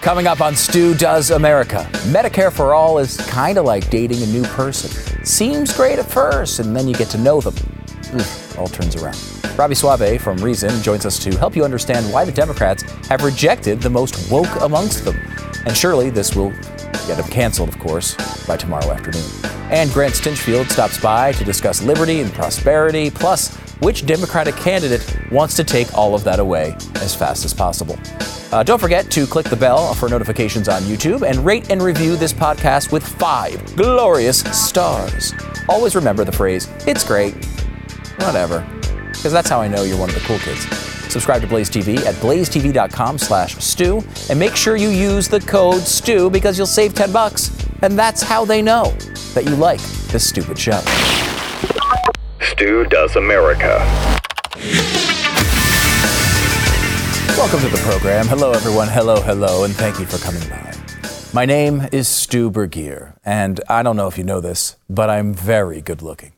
[0.00, 4.26] Coming up on Stu Does America, Medicare for All is kind of like dating a
[4.26, 5.24] new person.
[5.24, 7.54] Seems great at first, and then you get to know them.
[8.14, 9.18] Oof, all turns around.
[9.58, 13.80] Robby Soave from Reason joins us to help you understand why the Democrats have rejected
[13.80, 15.16] the most woke amongst them.
[15.66, 16.50] And surely this will
[17.08, 18.14] get them canceled, of course,
[18.46, 19.24] by tomorrow afternoon.
[19.70, 25.54] And Grant Stinchfield stops by to discuss liberty and prosperity, plus which Democratic candidate wants
[25.56, 27.98] to take all of that away as fast as possible.
[28.52, 32.16] Uh, don't forget to click the bell for notifications on YouTube and rate and review
[32.16, 35.34] this podcast with five glorious stars.
[35.68, 37.34] Always remember the phrase, it's great,
[38.16, 38.66] whatever,
[39.12, 40.66] because that's how I know you're one of the cool kids.
[41.12, 45.80] Subscribe to Blaze TV at blazetv.com slash stew and make sure you use the code
[45.82, 47.50] STEW because you'll save 10 bucks.
[47.82, 48.90] And that's how they know
[49.34, 50.80] that you like this stupid show.
[52.50, 53.78] Stu Does America.
[57.36, 58.26] Welcome to the program.
[58.26, 58.88] Hello, everyone.
[58.88, 60.74] Hello, hello, and thank you for coming by.
[61.34, 65.34] My name is Stu Burguiere, and I don't know if you know this, but I'm
[65.34, 66.32] very good looking.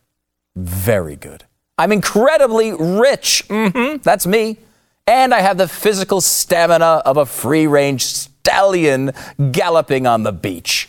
[0.57, 1.45] Very good.
[1.79, 3.45] I'm incredibly rich.
[3.49, 4.59] Mm-hmm, that's me.
[5.07, 9.13] And I have the physical stamina of a free range stallion
[9.53, 10.89] galloping on the beach.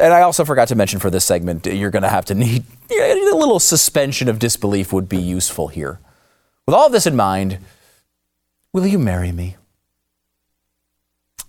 [0.00, 2.64] And I also forgot to mention for this segment, you're going to have to need
[3.26, 5.98] a little suspension of disbelief would be useful here.
[6.66, 7.58] With all this in mind,
[8.72, 9.56] Will you marry me?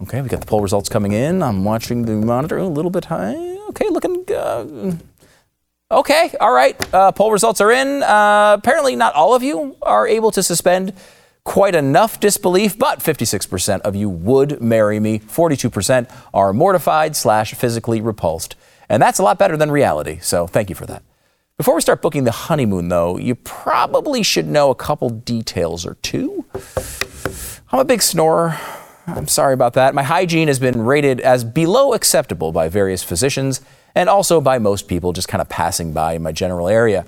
[0.02, 1.44] Okay, we got the poll results coming in.
[1.44, 3.36] I'm watching the monitor a little bit high.
[3.70, 4.24] Okay, looking.
[4.34, 4.96] Uh,
[5.92, 6.94] okay, all right.
[6.94, 8.02] Uh, poll results are in.
[8.02, 10.94] Uh, apparently, not all of you are able to suspend
[11.44, 15.20] quite enough disbelief, but 56% of you would marry me.
[15.20, 18.56] 42% are mortified slash physically repulsed,
[18.88, 20.20] and that's a lot better than reality.
[20.22, 21.04] So, thank you for that.
[21.60, 25.96] Before we start booking the honeymoon, though, you probably should know a couple details or
[25.96, 26.46] two.
[27.74, 28.58] I'm a big snorer.
[29.06, 29.94] I'm sorry about that.
[29.94, 33.60] My hygiene has been rated as below acceptable by various physicians
[33.94, 37.06] and also by most people just kind of passing by in my general area.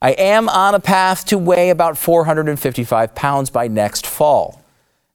[0.00, 4.59] I am on a path to weigh about 455 pounds by next fall.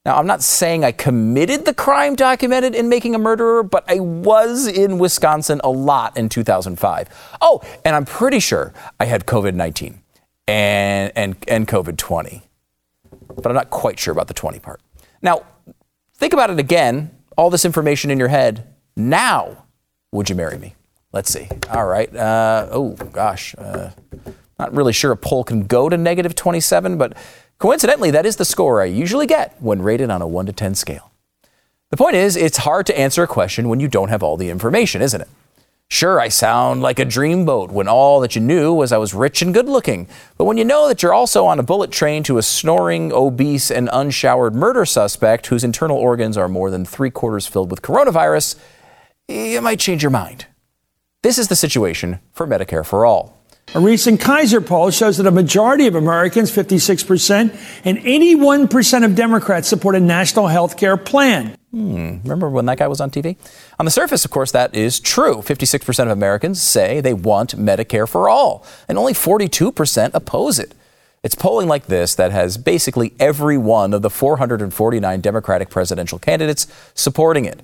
[0.05, 3.99] Now, I'm not saying I committed the crime documented in Making a Murderer, but I
[3.99, 7.37] was in Wisconsin a lot in 2005.
[7.41, 9.99] Oh, and I'm pretty sure I had COVID 19
[10.47, 12.43] and, and, and COVID 20,
[13.35, 14.79] but I'm not quite sure about the 20 part.
[15.23, 15.43] Now,
[16.13, 18.75] think about it again, all this information in your head.
[18.95, 19.65] Now,
[20.11, 20.75] would you marry me?
[21.13, 21.47] Let's see.
[21.71, 22.13] All right.
[22.15, 23.55] Uh, oh, gosh.
[23.57, 23.89] Uh,
[24.57, 27.15] not really sure a poll can go to negative 27, but
[27.57, 30.75] Coincidentally, that is the score I usually get when rated on a 1 to 10
[30.75, 31.11] scale.
[31.89, 34.49] The point is, it's hard to answer a question when you don't have all the
[34.49, 35.29] information, isn't it?
[35.87, 39.41] Sure, I sound like a dreamboat when all that you knew was I was rich
[39.41, 40.07] and good looking.
[40.35, 43.71] But when you know that you're also on a bullet train to a snoring, obese,
[43.71, 48.55] and unshowered murder suspect whose internal organs are more than three quarters filled with coronavirus,
[49.27, 50.47] you might change your mind.
[51.21, 53.44] This is the situation for Medicare for All.
[53.73, 59.67] A recent Kaiser poll shows that a majority of Americans, 56%, and 81% of Democrats
[59.67, 61.57] support a national health care plan.
[61.71, 62.19] Hmm.
[62.23, 63.35] Remember when that guy was on TV?
[63.77, 65.37] On the surface, of course, that is true.
[65.37, 70.73] 56% of Americans say they want Medicare for all, and only 42% oppose it.
[71.21, 76.67] It's polling like this that has basically every one of the 449 Democratic presidential candidates
[76.93, 77.61] supporting it.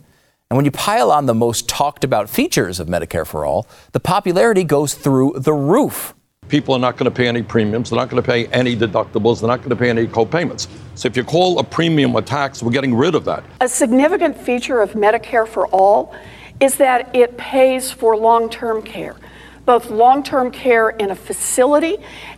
[0.52, 4.02] And when you pile on the most talked about features of Medicare for All, the
[4.02, 6.14] popularity goes through the roof.
[6.50, 7.90] People are not going to pay any premiums.
[7.90, 9.40] They're not going to pay any deductibles.
[9.40, 10.68] They're not going to pay any co-payments.
[10.96, 13.46] So if you call a premium a tax, we're getting rid of that.
[13.62, 16.14] A significant feature of Medicare for All
[16.60, 19.16] is that it pays for long-term care,
[19.66, 21.96] both long-term care in a facility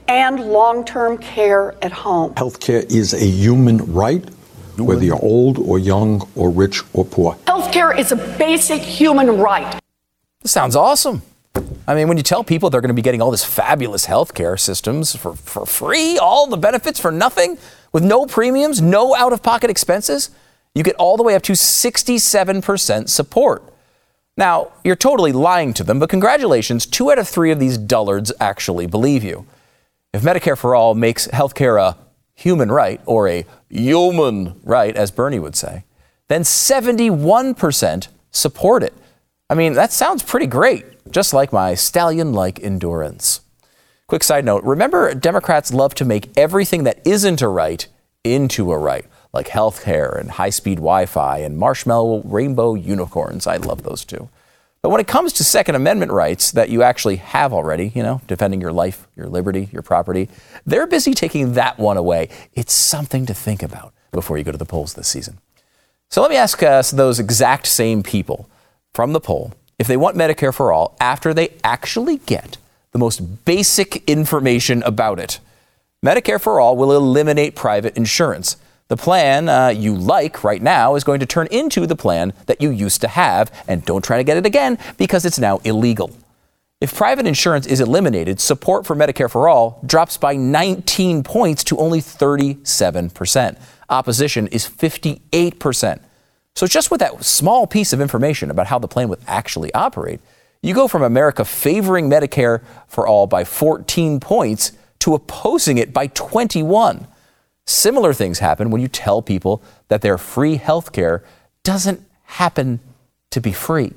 [0.07, 2.35] and long-term care at home.
[2.35, 4.23] Healthcare is a human right
[4.77, 7.35] whether you're old or young or rich or poor.
[7.45, 9.79] Healthcare is a basic human right.
[10.41, 11.21] This sounds awesome.
[11.87, 14.59] I mean, when you tell people they're going to be getting all this fabulous healthcare
[14.59, 17.57] systems for, for free, all the benefits for nothing,
[17.91, 20.31] with no premiums, no out of pocket expenses,
[20.73, 23.63] you get all the way up to 67% support.
[24.35, 28.31] Now, you're totally lying to them, but congratulations, two out of three of these dullards
[28.39, 29.45] actually believe you.
[30.11, 31.97] If Medicare for All makes healthcare a
[32.35, 35.83] human right, or a human right, as Bernie would say,
[36.27, 38.93] then 71% support it.
[39.49, 43.41] I mean, that sounds pretty great, just like my stallion like endurance.
[44.07, 47.87] Quick side note remember, Democrats love to make everything that isn't a right
[48.23, 53.47] into a right, like health care and high speed Wi Fi and marshmallow rainbow unicorns.
[53.47, 54.29] I love those too.
[54.83, 58.19] But when it comes to Second Amendment rights that you actually have already, you know,
[58.27, 60.27] defending your life, your liberty, your property,
[60.65, 62.27] they're busy taking that one away.
[62.53, 65.39] It's something to think about before you go to the polls this season.
[66.09, 68.49] So let me ask uh, us those exact same people
[68.93, 72.57] from the poll if they want Medicare for all after they actually get
[72.91, 75.39] the most basic information about it.
[76.05, 78.57] Medicare for all will eliminate private insurance.
[78.89, 82.61] The plan uh, you like right now is going to turn into the plan that
[82.61, 86.11] you used to have, and don't try to get it again because it's now illegal.
[86.81, 91.77] If private insurance is eliminated, support for Medicare for all drops by 19 points to
[91.77, 93.57] only 37%.
[93.89, 96.01] Opposition is 58%.
[96.55, 100.19] So, just with that small piece of information about how the plan would actually operate,
[100.61, 106.07] you go from America favoring Medicare for all by 14 points to opposing it by
[106.07, 107.07] 21.
[107.65, 111.23] Similar things happen when you tell people that their free health care
[111.63, 112.79] doesn't happen
[113.31, 113.93] to be free.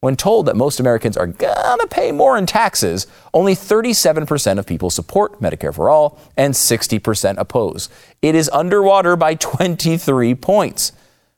[0.00, 4.90] When told that most Americans are gonna pay more in taxes, only 37% of people
[4.90, 7.88] support Medicare for all and 60% oppose.
[8.22, 10.92] It is underwater by 23 points.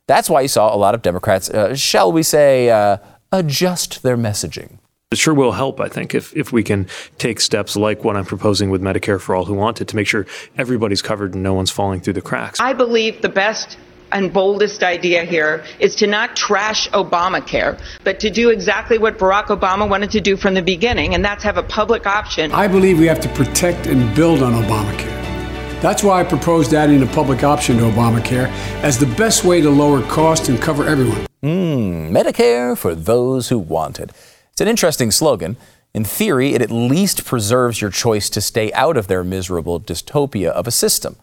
[0.06, 2.98] That's why you saw a lot of Democrats, uh, shall we say, uh,
[3.30, 4.77] adjust their messaging.
[5.10, 8.26] It sure will help, I think, if, if we can take steps like what I'm
[8.26, 10.26] proposing with Medicare for all who want it to make sure
[10.58, 12.60] everybody's covered and no one's falling through the cracks.
[12.60, 13.78] I believe the best
[14.12, 19.46] and boldest idea here is to not trash Obamacare, but to do exactly what Barack
[19.46, 22.52] Obama wanted to do from the beginning, and that's have a public option.
[22.52, 25.80] I believe we have to protect and build on Obamacare.
[25.80, 28.48] That's why I proposed adding a public option to Obamacare
[28.82, 31.26] as the best way to lower costs and cover everyone.
[31.42, 34.10] Mm, Medicare for those who want it.
[34.58, 35.56] It's an interesting slogan.
[35.94, 40.48] In theory, it at least preserves your choice to stay out of their miserable dystopia
[40.48, 41.14] of a system.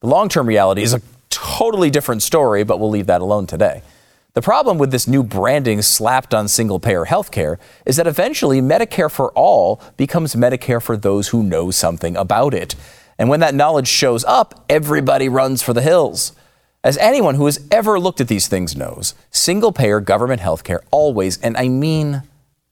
[0.00, 3.82] The long term reality is a totally different story, but we'll leave that alone today.
[4.34, 9.10] The problem with this new branding slapped on single payer healthcare is that eventually Medicare
[9.10, 12.76] for all becomes Medicare for those who know something about it.
[13.18, 16.30] And when that knowledge shows up, everybody runs for the hills.
[16.84, 21.40] As anyone who has ever looked at these things knows, single payer government healthcare always,
[21.40, 22.22] and I mean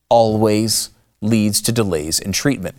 [0.08, 2.76] always leads to delays in treatment.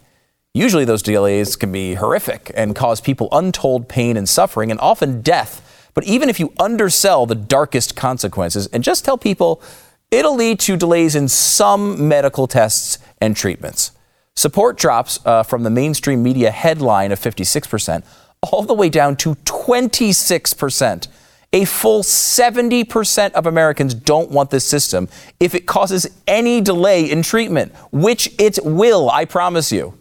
[0.53, 5.21] Usually, those delays can be horrific and cause people untold pain and suffering and often
[5.21, 5.91] death.
[5.93, 9.61] But even if you undersell the darkest consequences and just tell people
[10.09, 13.91] it'll lead to delays in some medical tests and treatments,
[14.35, 18.03] support drops uh, from the mainstream media headline of 56%
[18.41, 21.07] all the way down to 26%.
[21.53, 25.07] A full 70% of Americans don't want this system
[25.39, 29.97] if it causes any delay in treatment, which it will, I promise you.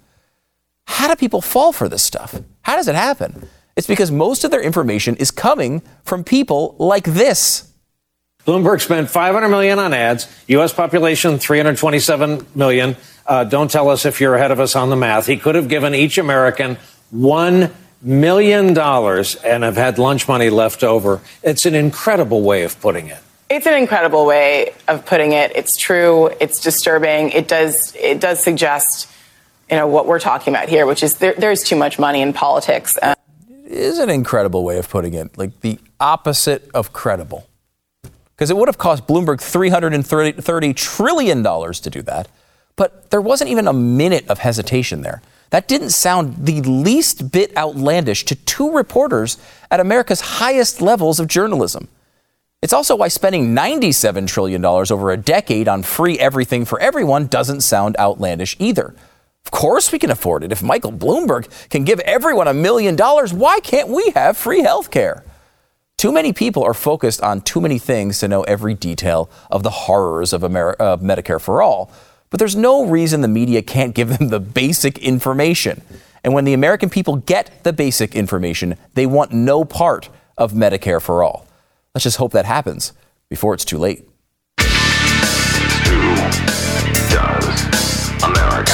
[0.88, 2.40] How do people fall for this stuff?
[2.62, 3.48] How does it happen?
[3.76, 7.70] It's because most of their information is coming from people like this.
[8.46, 10.28] Bloomberg spent 500 million on ads.
[10.48, 10.72] U.S.
[10.72, 12.96] population 327 million.
[13.26, 15.26] Uh, don't tell us if you're ahead of us on the math.
[15.26, 16.78] He could have given each American
[17.10, 17.72] one
[18.06, 21.20] million dollars and have had lunch money left over.
[21.43, 23.19] It's an incredible way of putting it.
[23.50, 25.53] It's an incredible way of putting it.
[25.55, 26.31] It's true.
[26.41, 27.31] It's disturbing.
[27.31, 27.94] It does.
[27.97, 29.08] It does suggest,
[29.70, 32.32] you know, what we're talking about here, which is there, there's too much money in
[32.32, 32.99] politics.
[33.03, 33.14] Um,
[33.49, 37.47] it is an incredible way of putting it, like the opposite of credible.
[38.03, 42.29] Because it would have cost Bloomberg $330 trillion to do that.
[42.76, 45.23] But there wasn't even a minute of hesitation there.
[45.56, 49.38] That didn't sound the least bit outlandish to two reporters
[49.70, 51.88] at America's highest levels of journalism.
[52.61, 57.63] It's also why spending $97 trillion over a decade on free everything for everyone doesn't
[57.63, 58.94] sound outlandish either.
[59.46, 60.53] Of course, we can afford it.
[60.53, 64.91] If Michael Bloomberg can give everyone a million dollars, why can't we have free health
[64.91, 65.25] care?
[65.96, 69.70] Too many people are focused on too many things to know every detail of the
[69.70, 71.91] horrors of, Ameri- of Medicare for All.
[72.30, 75.82] But there's no reason the media can't give them the basic information.
[76.24, 81.00] And when the American people get the basic information, they want no part of Medicare
[81.00, 81.46] for all.
[81.94, 82.92] Let's just hope that happens
[83.28, 84.08] before it's too late.
[84.58, 86.16] Stu
[87.14, 88.72] Does America?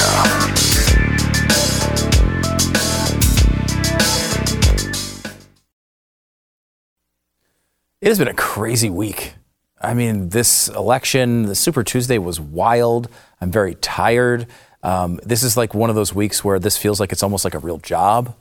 [8.01, 9.35] It has been a crazy week.
[9.83, 13.09] I mean, this election, the Super Tuesday was wild.
[13.41, 14.47] I'm very tired.
[14.81, 17.53] Um, this is like one of those weeks where this feels like it's almost like
[17.53, 18.33] a real job.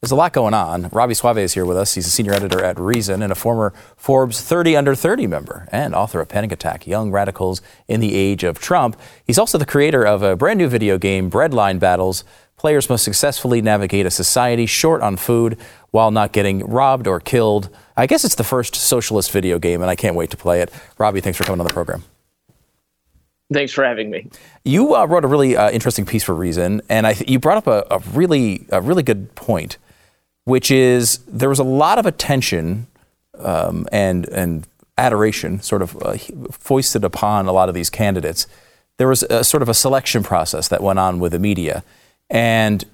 [0.00, 0.88] There's a lot going on.
[0.92, 1.94] Robby Soave is here with us.
[1.94, 5.94] He's a senior editor at Reason and a former Forbes 30 Under 30 member and
[5.94, 8.98] author of Panic Attack Young Radicals in the Age of Trump.
[9.26, 12.24] He's also the creator of a brand new video game, Breadline Battles.
[12.60, 15.56] Players must successfully navigate a society short on food
[15.92, 17.70] while not getting robbed or killed.
[17.96, 20.70] I guess it's the first socialist video game, and I can't wait to play it.
[20.98, 22.04] Robby, thanks for coming on the program.
[23.50, 24.28] Thanks for having me.
[24.62, 27.56] You uh, wrote a really uh, interesting piece for Reason, and I th- you brought
[27.56, 29.78] up a, a, really, a really good point,
[30.44, 32.88] which is there was a lot of attention
[33.38, 34.66] um, and and
[34.98, 36.18] adoration sort of uh,
[36.50, 38.46] foisted upon a lot of these candidates,
[38.98, 41.82] there was a sort of a selection process that went on with the media.
[42.30, 42.84] And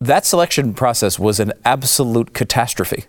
[0.00, 3.04] that selection process was an absolute catastrophe.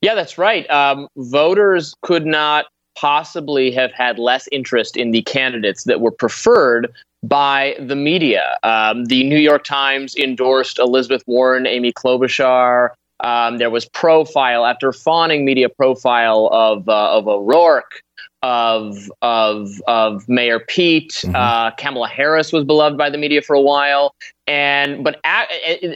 [0.00, 0.68] Yeah, that's right.
[0.70, 6.92] Um, voters could not possibly have had less interest in the candidates that were preferred
[7.22, 8.56] by the media.
[8.62, 12.90] Um, the New York Times endorsed Elizabeth Warren, Amy Klobuchar.
[13.20, 18.02] Um, there was profile after fawning media profile of uh, of O'Rourke
[18.42, 21.12] of of of Mayor Pete.
[21.24, 21.34] Mm-hmm.
[21.34, 24.14] Uh, Kamala Harris was beloved by the media for a while,
[24.46, 25.48] and but at,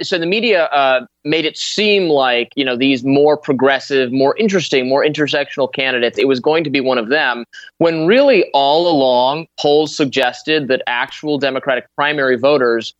[0.02, 4.88] so the media uh, made it seem like you know these more progressive, more interesting,
[4.88, 6.18] more intersectional candidates.
[6.18, 7.44] It was going to be one of them,
[7.78, 12.94] when really all along polls suggested that actual Democratic primary voters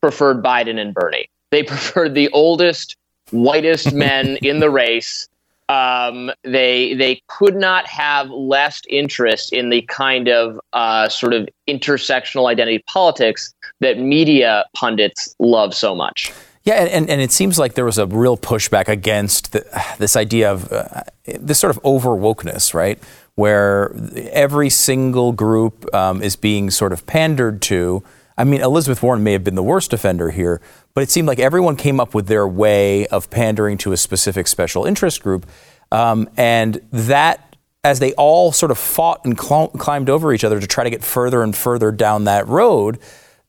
[0.00, 1.28] preferred Biden and Bernie.
[1.50, 2.96] They preferred the oldest,
[3.30, 5.28] whitest men in the race
[5.68, 11.48] um, they they could not have less interest in the kind of uh, sort of
[11.68, 16.32] intersectional identity politics that media pundits love so much.
[16.64, 19.64] Yeah, and, and it seems like there was a real pushback against the,
[19.98, 22.98] this idea of uh, this sort of over wokeness, right?
[23.36, 23.94] Where
[24.32, 28.02] every single group um, is being sort of pandered to.
[28.36, 30.60] I mean, Elizabeth Warren may have been the worst offender here,
[30.98, 34.48] but it seemed like everyone came up with their way of pandering to a specific
[34.48, 35.46] special interest group.
[35.92, 40.58] Um, and that, as they all sort of fought and cl- climbed over each other
[40.58, 42.98] to try to get further and further down that road,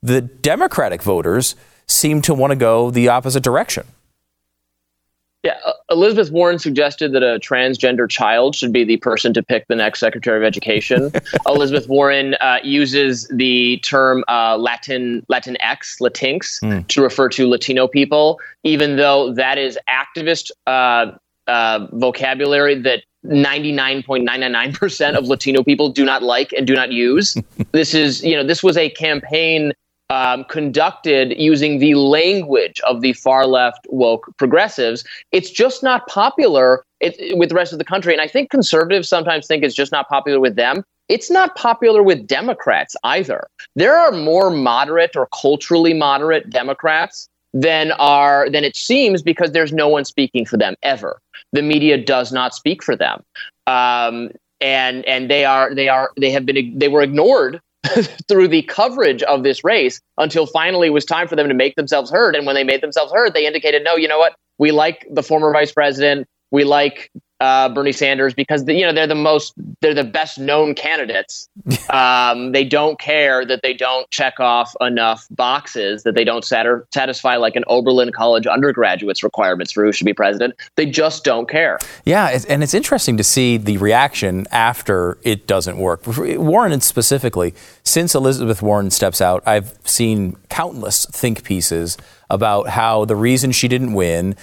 [0.04, 1.56] the Democratic voters
[1.88, 3.88] seemed to want to go the opposite direction.
[5.44, 9.66] Yeah, uh, Elizabeth Warren suggested that a transgender child should be the person to pick
[9.68, 11.14] the next Secretary of Education.
[11.48, 16.86] Elizabeth Warren uh, uses the term uh, Latin Latinx, Latinx, mm.
[16.88, 21.12] to refer to Latino people, even though that is activist uh,
[21.48, 27.38] uh, vocabulary that 99.999% of Latino people do not like and do not use.
[27.72, 29.72] this is, you know, this was a campaign
[30.10, 35.04] um, conducted using the language of the far left woke progressives.
[35.32, 38.14] It's just not popular it, with the rest of the country.
[38.14, 40.84] And I think conservatives sometimes think it's just not popular with them.
[41.08, 43.48] It's not popular with Democrats either.
[43.76, 49.74] There are more moderate or culturally moderate Democrats than are than it seems because there's
[49.74, 51.20] no one speaking for them ever.
[51.52, 53.24] The media does not speak for them,
[53.66, 54.30] um,
[54.62, 57.60] and and they are they are they have been they were ignored
[58.28, 61.76] through the coverage of this race until finally it was time for them to make
[61.76, 62.36] themselves heard.
[62.36, 64.36] And when they made themselves heard, they indicated, no, you know what?
[64.58, 66.28] We like the former vice president.
[66.52, 70.38] We like uh, Bernie Sanders because the, you know they're the most they're the best
[70.38, 71.48] known candidates.
[71.90, 76.66] um, they don't care that they don't check off enough boxes that they don't sat-
[76.94, 80.56] satisfy like an Oberlin College undergraduate's requirements for who should be president.
[80.76, 81.80] They just don't care.
[82.06, 86.02] Yeah, and it's interesting to see the reaction after it doesn't work.
[86.06, 87.54] Warren specifically,
[87.84, 91.98] since Elizabeth Warren steps out, I've seen countless think pieces
[92.30, 94.36] about how the reason she didn't win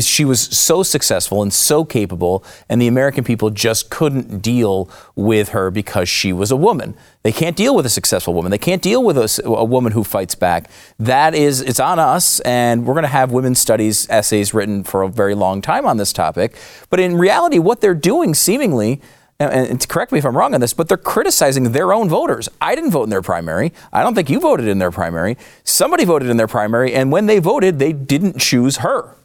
[0.00, 5.50] she was so successful and so capable, and the American people just couldn't deal with
[5.50, 6.94] her because she was a woman.
[7.22, 8.50] They can't deal with a successful woman.
[8.50, 10.68] They can't deal with a, a woman who fights back.
[10.98, 15.00] That is, it's on us, and we're going to have women's studies essays written for
[15.00, 16.56] a very long time on this topic.
[16.90, 19.00] But in reality, what they're doing seemingly
[19.38, 22.46] and correct me if I'm wrong on this, but they're criticizing their own voters.
[22.60, 23.72] I didn't vote in their primary.
[23.90, 25.38] I don't think you voted in their primary.
[25.64, 29.16] Somebody voted in their primary, and when they voted, they didn't choose her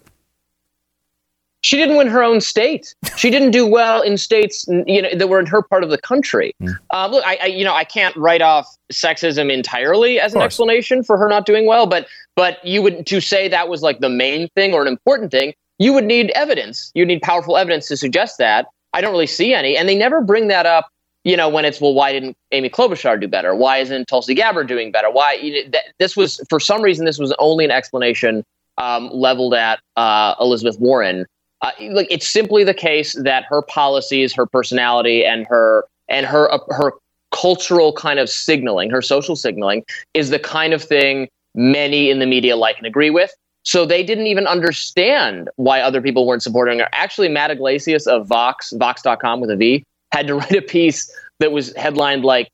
[1.65, 2.93] she didn't win her own state.
[3.17, 5.98] She didn't do well in states you know that were in her part of the
[5.98, 6.53] country.
[6.62, 6.77] Mm.
[6.91, 11.03] Uh, look, I, I, you know I can't write off sexism entirely as an explanation
[11.03, 12.05] for her not doing well, but
[12.36, 15.55] but you would to say that was like the main thing or an important thing,
[15.79, 16.91] you would need evidence.
[16.93, 18.67] You need powerful evidence to suggest that.
[18.93, 20.89] I don't really see any, and they never bring that up.
[21.24, 23.55] You know, when it's well, why didn't Amy Klobuchar do better?
[23.55, 25.10] Why isn't Tulsi Gabbard doing better?
[25.10, 28.45] Why you know, this was for some reason this was only an explanation
[28.77, 31.25] um, leveled at uh, Elizabeth Warren
[31.65, 36.51] uh, like it's simply the case that her policies, her personality, and her and her
[36.51, 36.93] uh, her
[37.31, 42.27] cultural kind of signaling, her social signaling, is the kind of thing many in the
[42.27, 43.34] media like and agree with.
[43.63, 46.88] So they didn't even understand why other people weren't supporting her.
[46.91, 51.51] Actually, Matt Yglesias of Vox, Vox.com with a V, had to write a piece that
[51.51, 52.48] was headlined like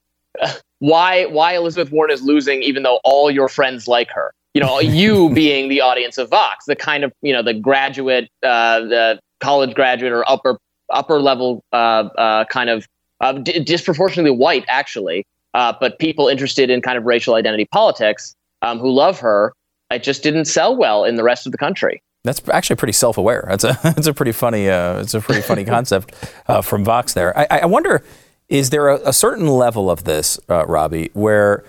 [0.80, 4.80] why why Elizabeth Warren is losing even though all your friends like her you know,
[4.80, 9.20] you being the audience of Vox, the kind of, you know, the graduate, uh, the
[9.40, 10.58] college graduate or upper
[10.90, 12.88] upper level uh, uh, kind of
[13.22, 18.36] uh, d- disproportionately white, actually, uh, but people interested in kind of racial identity politics
[18.62, 19.54] um, who love her.
[19.90, 22.02] It just didn't sell well in the rest of the country.
[22.24, 23.46] That's actually pretty self-aware.
[23.48, 26.14] That's a that's a pretty funny uh, it's a pretty funny concept
[26.48, 27.38] uh, from Vox there.
[27.38, 28.04] I, I wonder,
[28.50, 31.64] is there a, a certain level of this, uh, Robby, where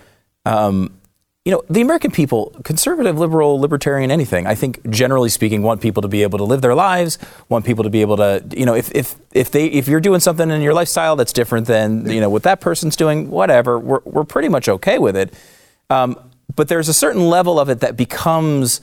[0.45, 0.99] um,
[1.45, 6.01] you know the American people, conservative, liberal, libertarian, anything, I think generally speaking, want people
[6.03, 7.19] to be able to live their lives,
[7.49, 10.21] want people to be able to, you know, if if if they if you're doing
[10.21, 14.01] something in your lifestyle that's different than you know what that person's doing, whatever, we're
[14.05, 15.35] we're pretty much okay with it.
[15.91, 16.17] Um,
[16.55, 18.81] but there's a certain level of it that becomes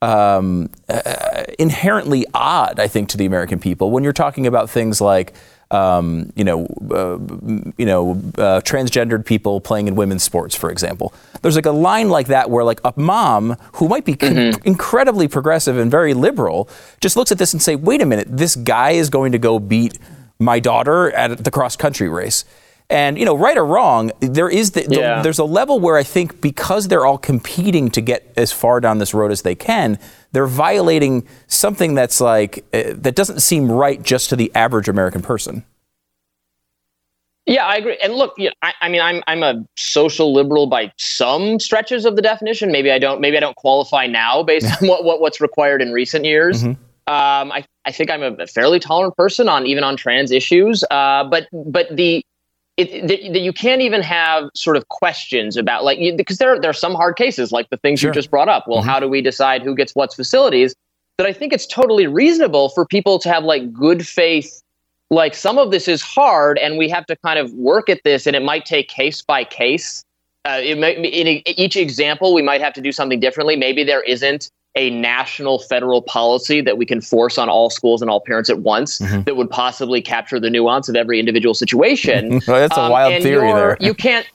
[0.00, 5.00] um, uh, inherently odd, I think, to the American people when you're talking about things
[5.00, 5.34] like.
[5.70, 7.18] Um, you know, uh,
[7.76, 11.12] you know, uh, transgendered people playing in women's sports, for example.
[11.42, 15.28] There's like a line like that where like a mom who might be con- incredibly
[15.28, 16.70] progressive and very liberal
[17.02, 19.58] just looks at this and say, "Wait a minute, this guy is going to go
[19.58, 19.98] beat
[20.38, 22.46] my daughter at the cross country race."
[22.88, 25.20] And you know, right or wrong, there is the, the- Yeah.
[25.20, 28.96] there's a level where I think because they're all competing to get as far down
[28.96, 29.98] this road as they can,
[30.32, 35.22] they're violating something that's like uh, that doesn't seem right just to the average American
[35.22, 35.64] person.
[37.46, 37.98] Yeah, I agree.
[38.02, 42.04] And look, you know, I, I mean, I'm I'm a social liberal by some stretches
[42.04, 42.70] of the definition.
[42.70, 43.22] Maybe I don't.
[43.22, 46.62] Maybe I don't qualify now based on what, what what's required in recent years.
[46.62, 46.76] Um,
[47.50, 50.84] I I think I'm a fairly tolerant person on even on trans issues.
[50.90, 52.22] Uh, but but the
[52.78, 56.58] it, that, that you can't even have sort of questions about like you, because there
[56.58, 58.66] there are some hard cases like the things you just brought up.
[58.66, 60.74] Well, how do we decide who gets what's facilities?
[61.18, 64.62] That I think it's totally reasonable for people to have like good faith
[65.10, 68.26] like some of this is hard and we have to kind of work at this
[68.26, 70.04] and it might take case by case
[70.44, 74.02] uh, it may, in each example we might have to do something differently maybe there
[74.02, 78.48] isn't a national federal policy that we can force on all schools and all parents
[78.48, 82.76] at once that would possibly capture the nuance of every individual situation Um, Well, that's
[82.76, 83.76] a wild and theory there.
[83.80, 84.26] you can't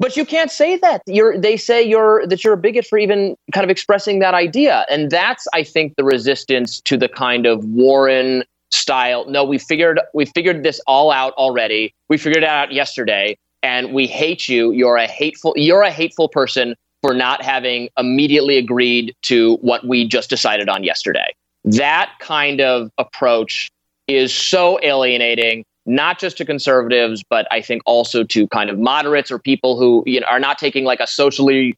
[0.00, 1.02] but you can't say that.
[1.06, 4.86] You're they say you're that you're a bigot for even kind of expressing that idea.
[4.90, 9.26] And that's I think the resistance to the kind of Warren style.
[9.28, 11.94] No, we figured we figured this all out already.
[12.08, 14.72] We figured it out yesterday and we hate you.
[14.72, 20.06] You're a hateful you're a hateful person for not having immediately agreed to what we
[20.06, 21.34] just decided on yesterday.
[21.64, 23.70] That kind of approach
[24.06, 29.30] is so alienating not just to conservatives but i think also to kind of moderates
[29.30, 31.74] or people who you know are not taking like a socially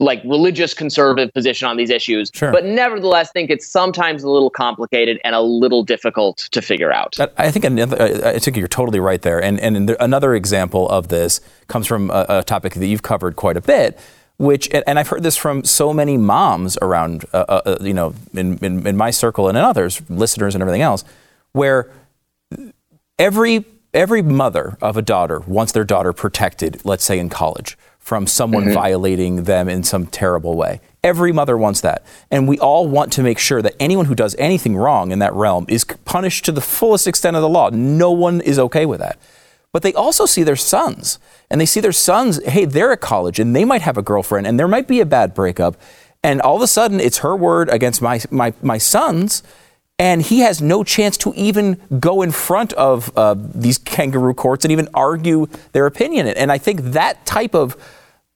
[0.00, 2.50] like religious conservative position on these issues Sure.
[2.50, 7.14] but nevertheless think it's sometimes a little complicated and a little difficult to figure out
[7.36, 9.40] I think another, I think you're totally right there.
[9.42, 13.56] And and another example of this comes from a, a topic that you've covered quite
[13.56, 13.98] a bit,
[14.36, 18.14] which and I've heard this from so many moms around, uh, uh, uh, you know,
[18.34, 21.04] in, in in my circle and in others, listeners and everything else,
[21.52, 21.90] where
[23.18, 28.26] every every mother of a daughter wants their daughter protected, let's say in college, from
[28.26, 28.74] someone Mhm.
[28.74, 30.80] violating them in some terrible way.
[31.04, 32.02] Every mother wants that.
[32.30, 35.32] And we all want to make sure that anyone who does anything wrong in that
[35.34, 37.70] realm is punished to the fullest extent of the law.
[37.70, 39.16] No one is okay with that.
[39.74, 41.18] But they also see their sons,
[41.50, 44.46] and they see their sons, hey, they're at college and they might have a girlfriend
[44.46, 45.74] and there might be a bad breakup.
[46.22, 49.42] And all of a sudden, it's her word against my, my, my son's
[49.98, 54.64] and he has no chance to even go in front of uh, these kangaroo courts
[54.64, 56.28] and even argue their opinion.
[56.28, 57.76] And I think that type of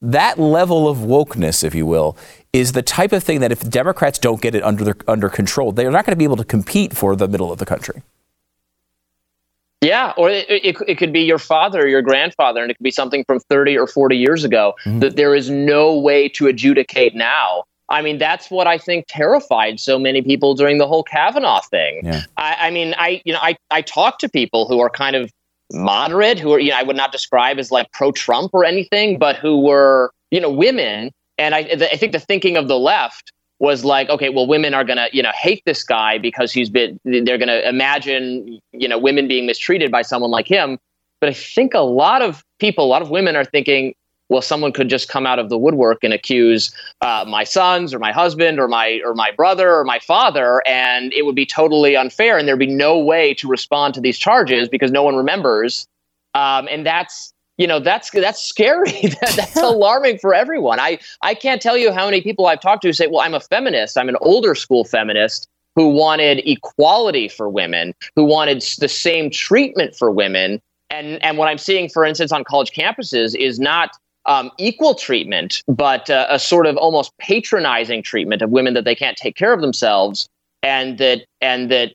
[0.02, 2.16] that level of wokeness, if you will,
[2.52, 5.70] is the type of thing that if Democrats don't get it under their, under control,
[5.70, 8.02] they're not going to be able to compete for the middle of the country.
[9.80, 12.84] Yeah, or it, it, it could be your father or your grandfather, and it could
[12.84, 14.98] be something from 30 or 40 years ago mm-hmm.
[15.00, 17.64] that there is no way to adjudicate now.
[17.88, 22.00] I mean, that's what I think terrified so many people during the whole Kavanaugh thing.
[22.04, 22.22] Yeah.
[22.36, 25.30] I, I mean, I you know, I I talk to people who are kind of
[25.72, 29.36] moderate, who are you know, I would not describe as like pro-Trump or anything, but
[29.36, 33.84] who were you know women, and I I think the thinking of the left was
[33.84, 37.38] like, okay, well, women are gonna you know hate this guy because he's been they're
[37.38, 40.78] gonna imagine you know women being mistreated by someone like him.
[41.20, 43.94] But I think a lot of people, a lot of women are thinking,
[44.28, 47.98] well, someone could just come out of the woodwork and accuse uh, my sons or
[47.98, 51.96] my husband or my or my brother or my father, and it would be totally
[51.96, 55.86] unfair, and there'd be no way to respond to these charges because no one remembers.
[56.34, 58.90] Um, and that's you know that's that's scary.
[59.20, 60.80] that, that's alarming for everyone.
[60.80, 63.40] I I can't tell you how many people I've talked to say, well, I'm a
[63.40, 63.98] feminist.
[63.98, 69.94] I'm an older school feminist who wanted equality for women, who wanted the same treatment
[69.94, 70.60] for women.
[70.90, 73.90] And and what I'm seeing, for instance, on college campuses is not
[74.26, 78.94] um, equal treatment, but uh, a sort of almost patronizing treatment of women that they
[78.94, 80.28] can't take care of themselves,
[80.62, 81.94] and that and that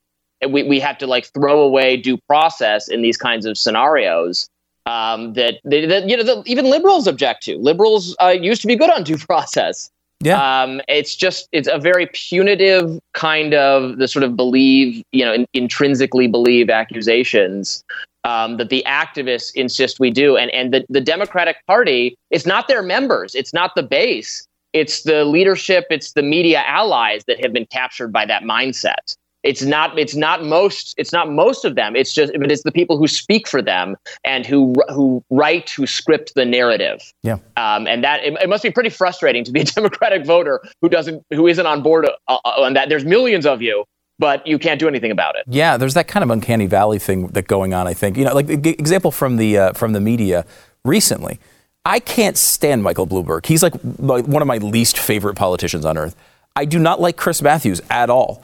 [0.49, 4.47] we, we have to like throw away due process in these kinds of scenarios
[4.85, 7.57] um, that, that, that you know the, even liberals object to.
[7.57, 9.89] Liberals uh, used to be good on due process.
[10.21, 10.61] Yeah.
[10.63, 15.33] Um, it's just it's a very punitive kind of the sort of believe you know
[15.33, 17.83] in, intrinsically believe accusations
[18.23, 22.67] um, that the activists insist we do, and and the the Democratic Party it's not
[22.67, 27.51] their members, it's not the base, it's the leadership, it's the media allies that have
[27.51, 31.95] been captured by that mindset it's not it's not most it's not most of them
[31.95, 35.85] it's just but it's the people who speak for them and who who write who
[35.85, 37.37] script the narrative Yeah.
[37.57, 40.89] um, and that it, it must be pretty frustrating to be a democratic voter who
[40.89, 43.85] doesn't who isn't on board uh, uh, on that there's millions of you
[44.19, 47.27] but you can't do anything about it Yeah, there's that kind of uncanny valley thing
[47.29, 47.87] that going on.
[47.87, 50.45] I think you know, like the example from the uh, from the media
[50.85, 51.39] recently.
[51.85, 53.45] I can't stand Michael Bloomberg.
[53.45, 56.15] He's like my, one of my least favorite politicians on earth.
[56.55, 58.43] I do not like Chris Matthews at all.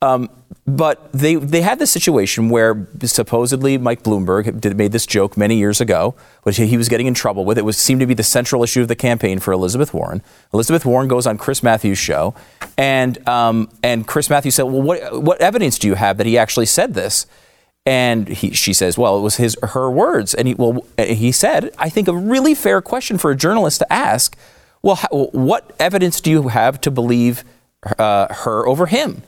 [0.00, 0.30] Um,
[0.64, 5.56] but they they had this situation where supposedly Mike Bloomberg did, made this joke many
[5.56, 7.58] years ago, which he was getting in trouble with.
[7.58, 10.22] It was seemed to be the central issue of the campaign for Elizabeth Warren.
[10.52, 12.34] Elizabeth Warren goes on Chris Matthews' show,
[12.76, 16.38] and um, and Chris Matthews said, "Well, what what evidence do you have that he
[16.38, 17.26] actually said this?"
[17.86, 21.72] And he, she says, "Well, it was his her words." And he well he said,
[21.78, 24.36] "I think a really fair question for a journalist to ask.
[24.82, 27.42] Well, how, what evidence do you have to believe
[27.98, 29.22] uh, her over him?"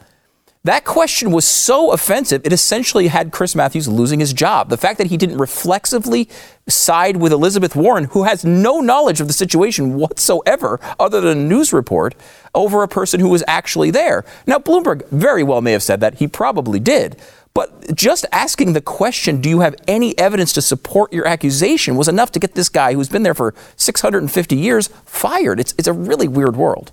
[0.64, 4.68] That question was so offensive, it essentially had Chris Matthews losing his job.
[4.68, 6.28] The fact that he didn't reflexively
[6.68, 11.42] side with Elizabeth Warren, who has no knowledge of the situation whatsoever, other than a
[11.42, 12.14] news report,
[12.54, 14.22] over a person who was actually there.
[14.46, 16.16] Now, Bloomberg very well may have said that.
[16.16, 17.16] He probably did.
[17.54, 22.06] But just asking the question, do you have any evidence to support your accusation, was
[22.06, 25.58] enough to get this guy who's been there for 650 years fired.
[25.58, 26.92] It's, it's a really weird world.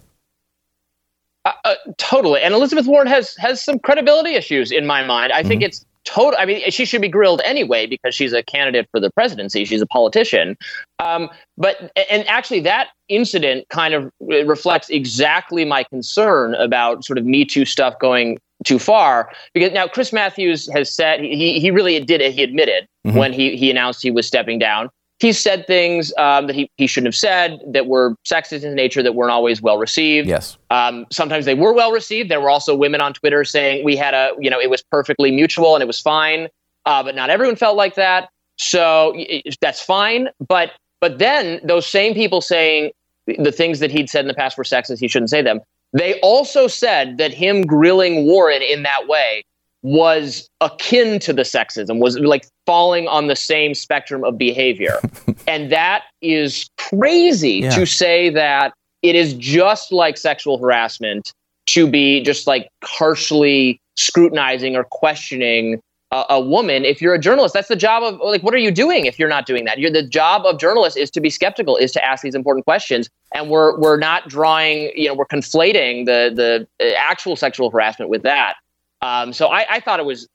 [1.47, 2.41] Uh, uh, totally.
[2.41, 5.31] And Elizabeth Warren has has some credibility issues in my mind.
[5.31, 6.37] I think it's total.
[6.37, 9.63] I mean, she should be grilled anyway because she's a candidate for the presidency.
[9.63, 10.57] She's a politician.
[10.99, 17.25] Um, but and actually, that incident kind of reflects exactly my concern about sort of
[17.25, 19.31] Me Too stuff going too far.
[19.53, 22.33] Because now Chris Matthews has said he he really did it.
[22.33, 23.13] He admitted Mhm.
[23.13, 24.89] when he he announced he was stepping down.
[25.19, 29.01] He said things um, that he, he shouldn't have said that were sexist in nature
[29.01, 30.27] that weren't always well received.
[30.27, 30.57] Yes.
[30.69, 32.29] Um, sometimes they were well received.
[32.29, 35.31] There were also women on Twitter saying we had a, you know, it was perfectly
[35.31, 36.49] mutual and it was fine.
[36.85, 38.29] Uh, but not everyone felt like that.
[38.57, 40.29] So y- that's fine.
[40.47, 42.91] But but then those same people saying
[43.25, 45.61] the things that he'd said in the past were sexist, he shouldn't say them.
[45.93, 49.43] They also said that him grilling Warren in that way
[49.83, 54.99] was akin to the sexism, was like falling on the same spectrum of behavior.
[55.47, 57.69] and that is crazy Yeah.
[57.71, 61.31] to say that it is just like sexual harassment
[61.67, 65.79] to be just like harshly scrutinizing or questioning
[66.11, 68.71] a, a woman if you're a journalist that's the job of like what are you
[68.71, 71.75] doing if you're not doing that you're the job of journalists is to be skeptical
[71.75, 76.05] is to ask these important questions and we're we're not drawing you know we're conflating
[76.05, 78.55] the the uh, actual sexual harassment with that
[79.01, 80.27] um, so I, I thought it was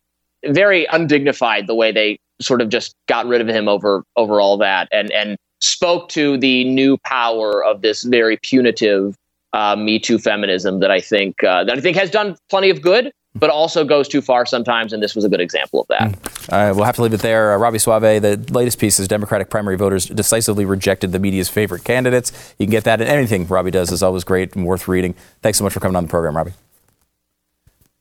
[0.46, 4.56] very undignified the way they sort of just got rid of him over over all
[4.58, 9.16] that and and spoke to the new power of this very punitive
[9.52, 12.82] uh, Me Too feminism that I think uh, that I think has done plenty of
[12.82, 14.92] good, but also goes too far sometimes.
[14.92, 16.48] And this was a good example of that.
[16.50, 17.52] Right, we'll have to leave it there.
[17.52, 21.84] Uh, Robby Soave, the latest piece is Democratic primary voters decisively rejected the media's favorite
[21.84, 22.54] candidates.
[22.58, 25.14] You can get that in anything Robby does is always great and worth reading.
[25.42, 26.52] Thanks so much for coming on the program, Robby.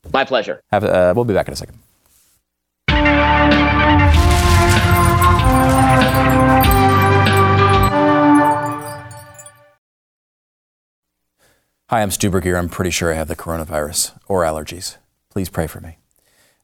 [0.09, 0.61] My pleasure.
[0.71, 1.77] Have, uh, we'll be back in a second.
[11.89, 12.57] Hi, I'm Stu Burguiere.
[12.57, 14.95] I'm pretty sure I have the coronavirus or allergies.
[15.29, 15.97] Please pray for me.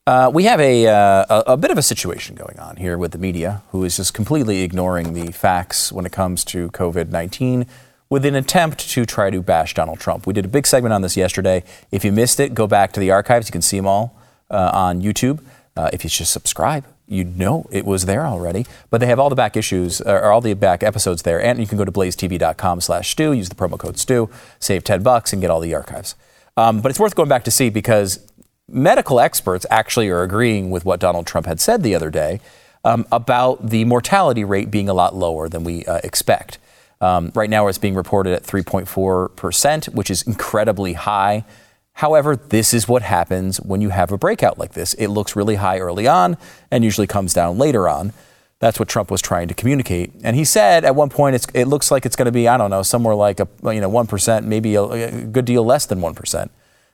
[0.05, 3.11] Uh, we have a, uh, a, a bit of a situation going on here with
[3.11, 7.65] the media, who is just completely ignoring the facts when it comes to COVID 19
[8.09, 10.25] with an attempt to try to bash Donald Trump.
[10.25, 11.63] We did a big segment on this yesterday.
[11.91, 13.47] If you missed it, go back to the archives.
[13.47, 14.17] You can see them all
[14.49, 15.41] uh, on YouTube.
[15.75, 18.65] Uh, if you just subscribe, you know it was there already.
[18.89, 21.41] But they have all the back issues, or all the back episodes there.
[21.41, 25.03] And you can go to blazetv.com slash stew, use the promo code stew, save 10
[25.03, 26.15] bucks, and get all the archives.
[26.55, 28.25] Um, but it's worth going back to see because
[28.67, 32.41] medical experts actually are agreeing with what Donald Trump had said the other day
[32.83, 36.57] um, about the mortality rate being a lot lower than we uh, expect.
[36.99, 41.45] Um, right now, it's being reported at 3.4%, which is incredibly high.
[41.93, 44.93] However, this is what happens when you have a breakout like this.
[44.95, 46.37] It looks really high early on
[46.69, 48.13] and usually comes down later on.
[48.59, 50.11] That's what Trump was trying to communicate.
[50.23, 52.71] And he said at one point, it looks like it's going to be, I don't
[52.71, 56.49] know, somewhere like a, you know, 1%, maybe a, a good deal less than 1%.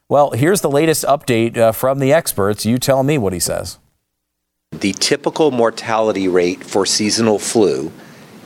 [0.10, 2.66] Well, here's the latest update uh, from the experts.
[2.66, 3.80] You tell me what he says.
[4.72, 7.92] The typical mortality rate for seasonal flu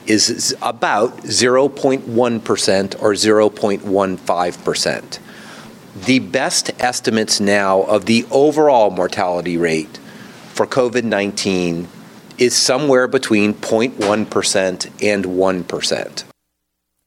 [0.08, 5.18] is about 0.1% or 0.15%.
[6.06, 9.98] The best estimates now of the overall mortality rate
[10.54, 11.88] for COVID 19
[12.38, 16.24] is somewhere between 0.1% and 1%.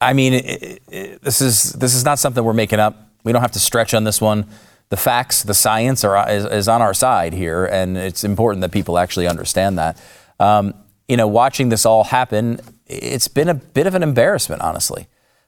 [0.02, 3.10] I mean, it, it, this is this is not something we're making up.
[3.24, 4.46] We don't have to stretch on this one.
[4.90, 8.72] The facts, the science are is, is on our side here, and it's important that
[8.72, 10.02] people actually understand that.
[10.40, 10.74] Um,
[11.08, 12.60] you know, watching this all happen,
[12.92, 15.08] it's been a bit of an embarrassment, honestly.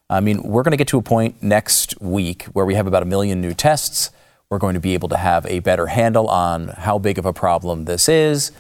[0.10, 3.04] I mean, we're going to get to a point next week where we have about
[3.04, 4.12] a million new tests.
[4.50, 7.34] We're going to be able to have a better handle on how big of a
[7.34, 8.52] problem this is.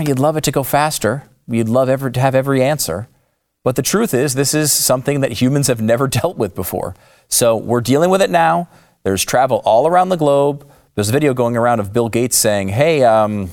[0.00, 1.24] You'd love it to go faster.
[1.46, 3.08] You'd love ever to have every answer.
[3.62, 6.94] But the truth is, this is something that humans have never dealt with before.
[7.28, 8.68] So we're dealing with it now.
[9.02, 10.66] There's travel all around the globe.
[10.94, 13.50] There's a video going around of Bill Gates saying, hey, um,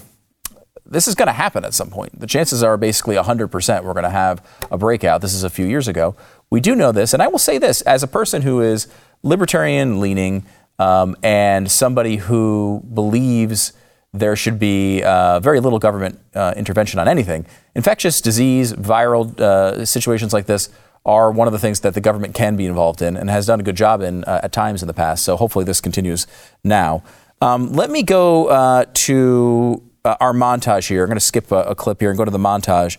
[0.89, 2.19] this is going to happen at some point.
[2.19, 5.21] The chances are basically 100% we're going to have a breakout.
[5.21, 6.15] This is a few years ago.
[6.50, 7.13] We do know this.
[7.13, 8.88] And I will say this as a person who is
[9.23, 10.45] libertarian leaning
[10.80, 13.73] um, and somebody who believes
[14.13, 17.45] there should be uh, very little government uh, intervention on anything.
[17.76, 20.69] Infectious disease, viral uh, situations like this
[21.06, 23.60] are one of the things that the government can be involved in and has done
[23.60, 25.23] a good job in uh, at times in the past.
[25.23, 26.28] So hopefully this continues
[26.63, 27.04] now.
[27.41, 31.04] Um, let me go uh, to uh, our montage here.
[31.04, 32.98] I'm going to skip a, a, clip here and go to the montage.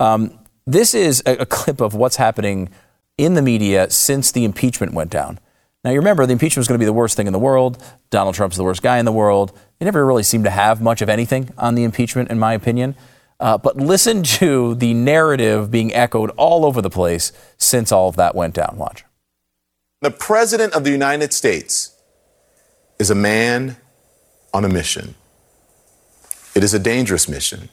[0.00, 2.70] Um, this is a, a clip of what's happening
[3.18, 5.38] in the media since the impeachment went down.
[5.84, 7.82] Now, you remember the impeachment was going to be the worst thing in the world.
[8.10, 9.56] Donald Trump's the worst guy in the world.
[9.78, 12.96] They never really seemed to have much of anything on the impeachment, in my opinion.
[13.38, 18.16] Uh, but listen to the narrative being echoed all over the place since all of
[18.16, 18.76] that went down.
[18.78, 19.04] Watch.
[20.00, 21.94] The President of the United States
[22.98, 23.76] is a man
[24.54, 25.14] on a mission.
[26.56, 27.68] It is a dangerous mission,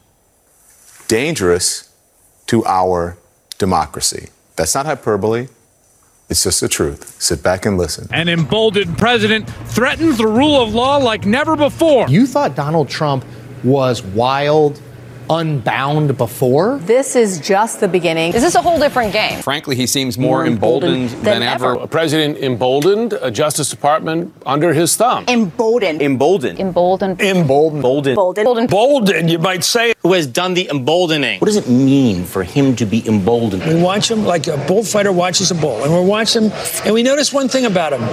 [1.08, 1.90] dangerous
[2.48, 3.18] to our
[3.58, 4.28] democracy.
[4.58, 5.48] That's not hyperbole.
[6.28, 7.16] It's just the truth.
[7.22, 8.10] Sit back and listen.
[8.12, 12.10] An emboldened president threatens the rule of law like never before.
[12.10, 13.24] You thought Donald Trump
[13.64, 14.82] was wild,
[15.30, 16.80] unbound before?
[16.80, 18.34] This is just the beginning.
[18.34, 19.42] Is this a whole different game?
[19.42, 21.74] Frankly, he seems more, more emboldened, emboldened, than, than ever.
[21.74, 25.26] A president emboldened, a Justice Department under his thumb.
[25.28, 26.02] Emboldened.
[26.02, 26.60] Emboldened.
[26.60, 27.22] Emboldened.
[27.22, 27.84] Emboldened.
[27.84, 28.18] Emboldened.
[28.18, 28.70] Emboldened.
[28.70, 29.94] Emboldened, you might say.
[30.02, 31.40] Who has done the emboldening?
[31.40, 33.64] What does it mean for him to be emboldened?
[33.66, 36.52] We watch him like a bullfighter watches a bull, and we're watching him,
[36.86, 38.04] and we notice one thing about him: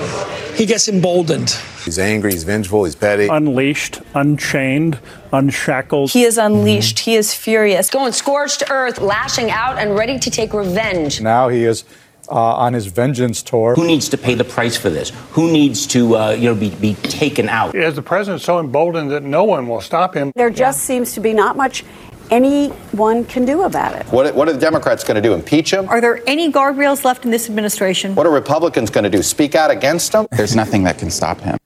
[0.55, 1.57] he gets emboldened.
[1.91, 3.27] He's angry, he's vengeful, he's petty.
[3.27, 5.01] Unleashed, unchained,
[5.33, 6.13] unshackled.
[6.13, 7.91] He is unleashed, he is furious.
[7.91, 11.21] Going scorched earth, lashing out and ready to take revenge.
[11.21, 11.83] Now he is
[12.29, 13.75] uh, on his vengeance tour.
[13.75, 15.11] Who needs to pay the price for this?
[15.33, 17.75] Who needs to, uh, you know, be, be taken out?
[17.75, 20.31] Is the president so emboldened that no one will stop him?
[20.37, 21.83] There just seems to be not much
[22.31, 24.07] anyone can do about it.
[24.13, 25.35] What, what are the Democrats going to do?
[25.35, 25.89] Impeach him?
[25.89, 28.15] Are there any guardrails left in this administration?
[28.15, 29.25] What are Republicans going to do?
[29.25, 30.29] Speak out against him?
[30.31, 31.59] There's nothing that can stop him.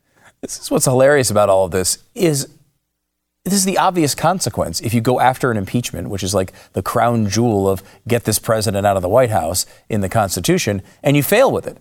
[0.44, 2.48] This is what's hilarious about all of this is
[3.44, 4.80] this is the obvious consequence.
[4.82, 8.38] If you go after an impeachment, which is like the crown jewel of get this
[8.38, 11.78] president out of the White House in the Constitution, and you fail with it,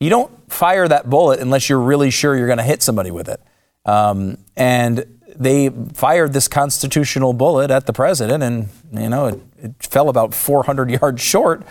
[0.00, 3.26] you don't fire that bullet unless you're really sure you're going to hit somebody with
[3.26, 3.40] it.
[3.86, 9.74] Um, and they fired this constitutional bullet at the president, and you know it, it
[9.80, 11.62] fell about 400 yards short.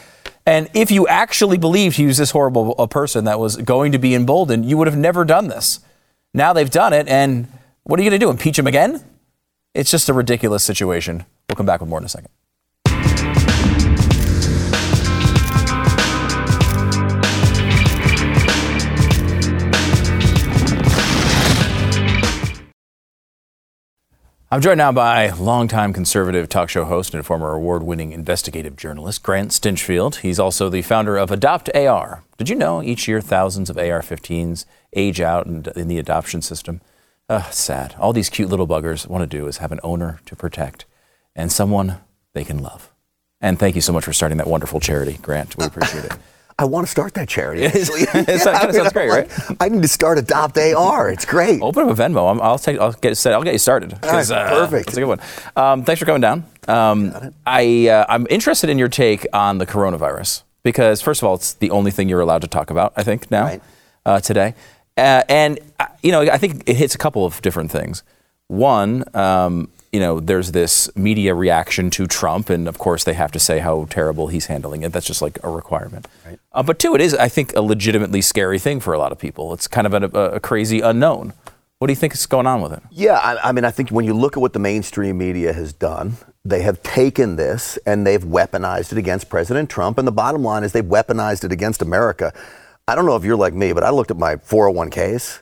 [0.47, 3.99] And if you actually believed he was this horrible a person that was going to
[3.99, 5.79] be emboldened, you would have never done this.
[6.33, 7.47] Now they've done it, and
[7.83, 8.29] what are you going to do?
[8.29, 9.03] Impeach him again?
[9.73, 11.25] It's just a ridiculous situation.
[11.49, 12.29] We'll come back with more in a second.
[24.53, 29.23] I'm joined now by longtime conservative talk show host and former award winning investigative journalist,
[29.23, 30.17] Grant Stinchfield.
[30.17, 32.23] He's also the founder of Adopt AR.
[32.37, 36.43] Did you know each year thousands of AR 15s age out in, in the adoption
[36.43, 36.81] system?
[37.27, 37.95] Uh, sad.
[37.97, 40.85] All these cute little buggers want to do is have an owner to protect
[41.35, 42.01] and someone
[42.33, 42.91] they can love.
[43.41, 45.57] And thank you so much for starting that wonderful charity, Grant.
[45.57, 46.13] We appreciate it.
[46.59, 47.65] I want to start that charity.
[47.65, 48.05] Actually.
[48.37, 49.31] sounds, sounds great, right?
[49.59, 51.09] I need to start Adopt AR.
[51.09, 51.61] It's great.
[51.61, 52.39] Open up a Venmo.
[52.39, 52.79] i will take.
[52.79, 53.33] I'll get set.
[53.33, 53.93] I'll get you started.
[54.03, 54.87] Right, uh, perfect.
[54.87, 55.19] That's a good one.
[55.55, 56.45] Um, thanks for coming down.
[56.67, 61.35] Um, I uh, I'm interested in your take on the coronavirus because first of all,
[61.35, 62.93] it's the only thing you're allowed to talk about.
[62.95, 63.61] I think now right.
[64.05, 64.55] uh, today,
[64.97, 68.03] uh, and uh, you know I think it hits a couple of different things.
[68.47, 73.31] One, um, you know, there's this media reaction to Trump, and of course they have
[73.31, 74.91] to say how terrible he's handling it.
[74.91, 76.07] That's just like a requirement.
[76.25, 76.39] Right.
[76.51, 79.19] Uh, but two, it is, I think, a legitimately scary thing for a lot of
[79.19, 79.53] people.
[79.53, 81.33] It's kind of a, a crazy unknown.
[81.77, 82.81] What do you think is going on with it?
[82.91, 85.73] Yeah, I, I mean, I think when you look at what the mainstream media has
[85.73, 89.99] done, they have taken this and they've weaponized it against President Trump.
[89.99, 92.33] And the bottom line is they've weaponized it against America.
[92.87, 95.41] I don't know if you're like me, but I looked at my 401ks,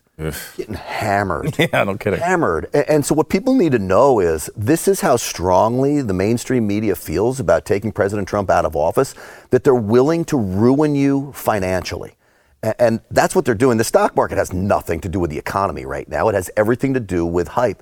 [0.57, 1.55] getting hammered.
[1.59, 2.19] yeah, no kidding.
[2.19, 2.69] Hammered.
[2.73, 6.67] A- And so, what people need to know is this is how strongly the mainstream
[6.67, 9.15] media feels about taking President Trump out of office,
[9.49, 12.15] that they're willing to ruin you financially.
[12.63, 13.77] A- And that's what they're doing.
[13.77, 16.29] The stock market has nothing to do with the economy right now.
[16.29, 17.81] It has everything to do with hype.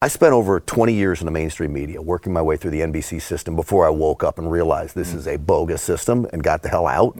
[0.00, 3.20] I spent over 20 years in the mainstream media working my way through the NBC
[3.20, 6.68] system before I woke up and realized this is a bogus system and got the
[6.68, 7.18] hell out.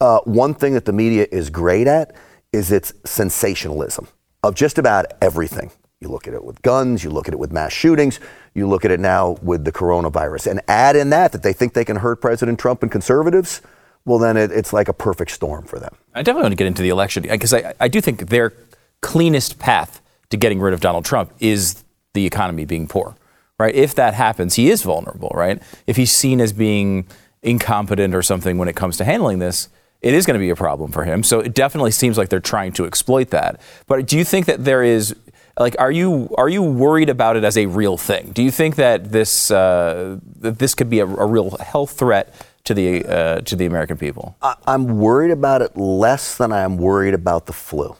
[0.00, 2.12] Uh, one thing that the media is great at
[2.52, 4.08] is its sensationalism
[4.42, 5.70] of just about everything.
[6.00, 8.20] You look at it with guns, you look at it with mass shootings,
[8.54, 11.74] you look at it now with the coronavirus, and add in that that they think
[11.74, 13.60] they can hurt President Trump and conservatives.
[14.06, 15.94] Well, then it, it's like a perfect storm for them.
[16.14, 18.54] I definitely want to get into the election because I, I do think their
[19.02, 21.84] cleanest path to getting rid of Donald Trump is
[22.14, 23.14] the economy being poor,
[23.58, 23.74] right?
[23.74, 25.62] If that happens, he is vulnerable, right?
[25.86, 27.06] If he's seen as being
[27.42, 29.68] incompetent or something when it comes to handling this,
[30.02, 31.22] it is going to be a problem for him.
[31.22, 33.60] So it definitely seems like they're trying to exploit that.
[33.86, 35.14] But do you think that there is
[35.58, 38.32] like are you are you worried about it as a real thing?
[38.32, 42.34] Do you think that this uh, that this could be a, a real health threat
[42.64, 44.36] to the uh, to the American people?
[44.40, 47.96] I, I'm worried about it less than I am worried about the flu.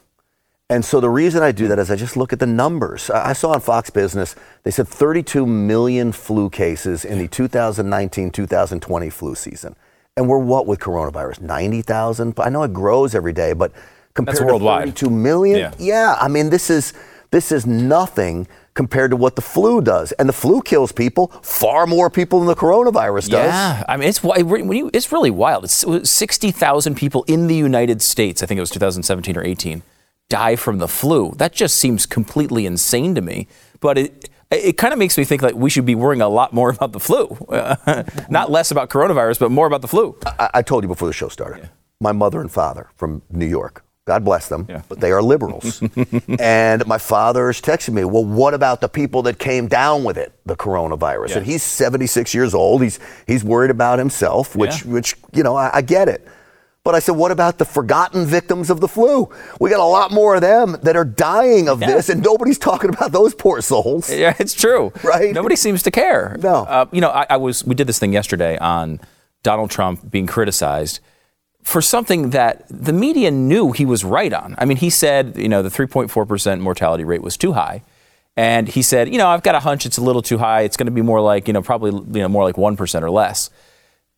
[0.71, 3.11] And so the reason I do that is I just look at the numbers.
[3.11, 9.11] I saw on Fox Business, they said 32 million flu cases in the 2019 2020
[9.11, 9.75] flu season.
[10.17, 11.41] And we're what with coronavirus?
[11.41, 12.35] 90,000?
[12.39, 13.73] I know it grows every day, but
[14.15, 14.97] compared That's worldwide.
[14.97, 15.59] to 32 million?
[15.59, 15.73] Yeah.
[15.79, 16.93] yeah, I mean, this is,
[17.31, 20.13] this is nothing compared to what the flu does.
[20.13, 23.53] And the flu kills people, far more people than the coronavirus does.
[23.53, 25.65] Yeah, I mean it's when you, it's really wild.
[25.65, 28.43] It's sixty thousand people in the United States.
[28.43, 29.83] I think it was 2017 or 18
[30.31, 31.33] die from the flu.
[31.37, 33.49] That just seems completely insane to me.
[33.81, 36.53] But it it kind of makes me think like we should be worrying a lot
[36.53, 37.37] more about the flu,
[38.31, 40.17] not less about coronavirus, but more about the flu.
[40.27, 41.71] I, I told you before the show started.
[42.01, 43.85] My mother and father from New York.
[44.07, 45.81] God bless them, but they are liberals.
[46.41, 50.33] and my father's texting me, well, what about the people that came down with it,
[50.47, 51.29] the coronavirus?
[51.29, 51.37] Yeah.
[51.39, 52.83] And he's 76 years old.
[52.83, 54.93] He's he's worried about himself, which Yeah.
[54.93, 56.27] which you know I, I get it.
[56.83, 59.29] But I said, what about the forgotten victims of the flu?
[59.61, 61.89] We got a lot more of them that are dying of Yeah.
[61.89, 64.11] this, and nobody's talking about those poor souls.
[64.21, 64.91] Yeah, it's true.
[65.05, 65.35] Right?
[65.35, 66.37] Nobody seems to care.
[66.41, 66.65] No.
[66.65, 67.65] Uh, you know, I, I was.
[67.65, 68.99] We did this thing yesterday on
[69.43, 71.01] Donald Trump being criticized
[71.63, 74.55] for something that the media knew he was right on.
[74.57, 77.83] I mean, he said, you know, the 3.4 percent mortality rate was too high,
[78.39, 80.63] and he said, you know, I've got a hunch it's a little too high.
[80.63, 83.05] It's going to be more like, you know, probably, you know, more like one percent
[83.05, 83.51] or less.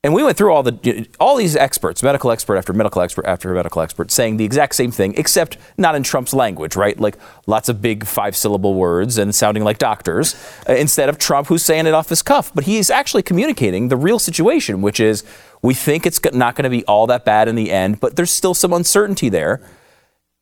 [0.04, 3.54] And we went through all the all these experts, medical expert after medical expert after
[3.54, 6.98] medical expert, saying the exact same thing, except not in Trump's language, right?
[6.98, 10.34] Like lots of big five syllable words and sounding like doctors,
[10.68, 12.52] uh, instead of Trump who's saying it off his cuff.
[12.52, 15.22] But he is actually communicating the real situation, which is
[15.62, 18.32] we think it's not going to be all that bad in the end, but there's
[18.32, 19.60] still some uncertainty there.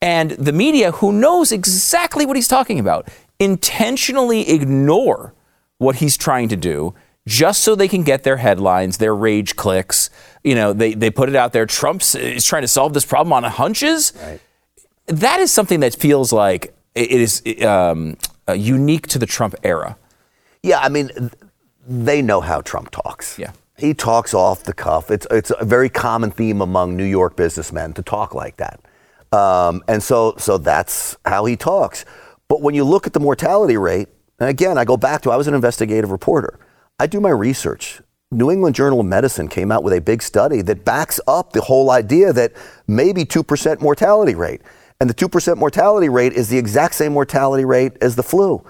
[0.00, 5.34] And the media, who knows exactly what he's talking about, intentionally ignore
[5.76, 6.94] what he's trying to do
[7.26, 10.10] just so they can get their headlines, their rage clicks.
[10.42, 11.66] You know, they, they put it out there.
[11.66, 14.12] Trump is trying to solve this problem on hunches.
[15.06, 18.16] That is something that feels like it is um,
[18.48, 19.96] uh, unique to the Trump era.
[20.62, 21.30] Yeah, I mean,
[21.86, 23.38] they know how Trump talks.
[23.38, 23.52] Yeah.
[23.76, 25.10] He talks off the cuff.
[25.10, 28.80] It's, it's a very common theme among New York businessmen to talk like that.
[29.32, 32.04] Um, and so, so that's how he talks.
[32.48, 35.36] But when you look at the mortality rate, and again, I go back to I
[35.36, 36.59] was an investigative reporter.
[37.00, 38.02] I do my research.
[38.30, 41.62] New England Journal of Medicine came out with a big study that backs up the
[41.62, 42.52] whole idea that
[42.86, 44.60] maybe 2% mortality rate.
[45.00, 48.62] And the 2% mortality rate is the exact same mortality rate as the flu.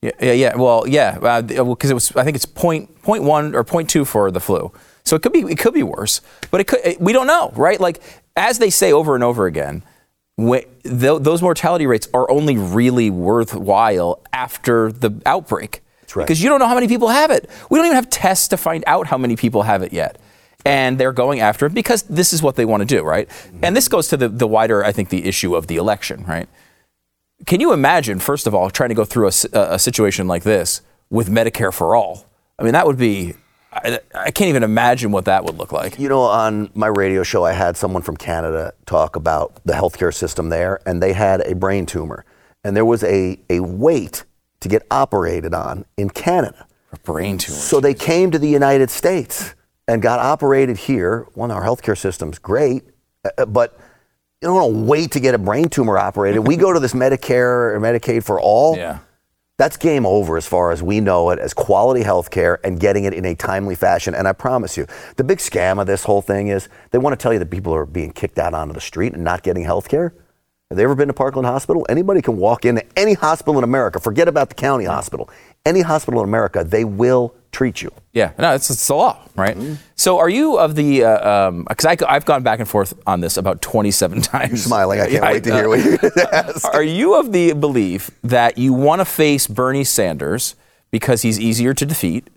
[0.00, 0.56] Yeah, yeah, yeah.
[0.56, 2.14] Well, yeah, uh, because uh, it was.
[2.14, 4.70] I think it's point point one or point two for the flu.
[5.04, 6.80] So it could be it could be worse, but it could.
[6.84, 7.80] It, we don't know, right?
[7.80, 8.00] Like
[8.36, 9.82] as they say over and over again,
[10.38, 15.80] th- those mortality rates are only really worthwhile after the outbreak.
[16.14, 16.24] Right.
[16.24, 17.48] Because you don't know how many people have it.
[17.70, 20.18] We don't even have tests to find out how many people have it yet.
[20.64, 23.28] And they're going after it because this is what they want to do, right?
[23.62, 26.48] And this goes to the, the wider, I think, the issue of the election, right?
[27.46, 30.82] Can you imagine, first of all, trying to go through a, a situation like this
[31.08, 32.26] with Medicare for all?
[32.58, 33.34] I mean, that would be,
[33.72, 35.98] I, I can't even imagine what that would look like.
[35.98, 40.12] You know, on my radio show, I had someone from Canada talk about the healthcare
[40.12, 42.24] system there, and they had a brain tumor.
[42.64, 44.24] And there was a, a wait
[44.66, 46.66] to get operated on in Canada.
[46.92, 47.58] A brain tumor.
[47.58, 49.54] So they came to the United States
[49.88, 51.26] and got operated here.
[51.34, 52.84] One, our healthcare system's great,
[53.24, 53.78] uh, uh, but
[54.40, 56.46] you don't want to wait to get a brain tumor operated.
[56.46, 58.76] We go to this Medicare or Medicaid for all.
[58.76, 58.98] Yeah.
[59.58, 63.04] That's game over as far as we know it as quality health care and getting
[63.04, 64.14] it in a timely fashion.
[64.14, 64.86] And I promise you,
[65.16, 67.74] the big scam of this whole thing is they want to tell you that people
[67.74, 70.12] are being kicked out onto the street and not getting health care.
[70.70, 71.86] Have they ever been to Parkland Hospital?
[71.88, 75.30] Anybody can walk into any hospital in America, forget about the county hospital,
[75.64, 77.92] any hospital in America, they will treat you.
[78.12, 79.56] Yeah, no, it's, it's the law, right?
[79.56, 79.74] Mm-hmm.
[79.94, 81.64] So, are you of the?
[81.68, 84.50] Because I I've gone back and forth on this about twenty-seven times.
[84.50, 85.00] You're smiling.
[85.00, 86.64] I can't wait to hear what you're going to ask.
[86.64, 90.56] Are you of the belief that you want to face Bernie Sanders
[90.90, 92.28] because he's easier to defeat,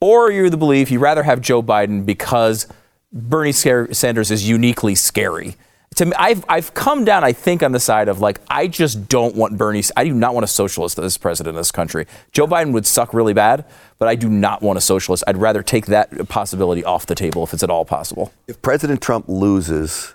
[0.00, 2.66] or are you the belief you rather have Joe Biden because
[3.12, 5.56] Bernie Sanders is uniquely scary?
[5.96, 9.08] To me, I've I've come down, I think, on the side of like I just
[9.08, 9.82] don't want Bernie.
[9.96, 12.06] I do not want a socialist as president of this country.
[12.32, 13.64] Joe Biden would suck really bad,
[13.98, 15.24] but I do not want a socialist.
[15.26, 18.32] I'd rather take that possibility off the table if it's at all possible.
[18.48, 20.14] If President Trump loses,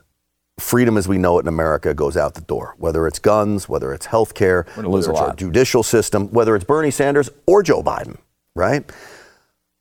[0.59, 2.75] freedom as we know it in America goes out the door.
[2.77, 6.91] Whether it's guns, whether it's health care, whether it's our judicial system, whether it's Bernie
[6.91, 8.17] Sanders or Joe Biden,
[8.55, 8.89] right?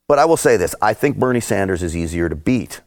[0.07, 2.81] But I will say this I think Bernie Sanders is easier to beat.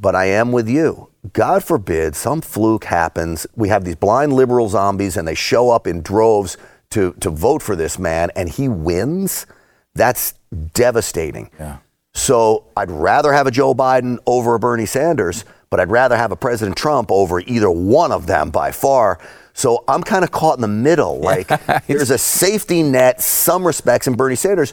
[0.00, 1.10] But I am with you.
[1.34, 3.46] God forbid some fluke happens.
[3.54, 6.56] We have these blind liberal zombies and they show up in droves
[6.90, 9.46] to, to vote for this man and he wins.
[9.94, 10.34] That's
[10.72, 11.50] devastating.
[11.60, 11.78] Yeah.
[12.14, 16.32] So I'd rather have a Joe Biden over a Bernie Sanders, but I'd rather have
[16.32, 19.18] a President Trump over either one of them by far.
[19.54, 21.20] So I'm kind of caught in the middle.
[21.20, 21.48] Like
[21.86, 24.72] there's a safety net, some respects, in Bernie Sanders.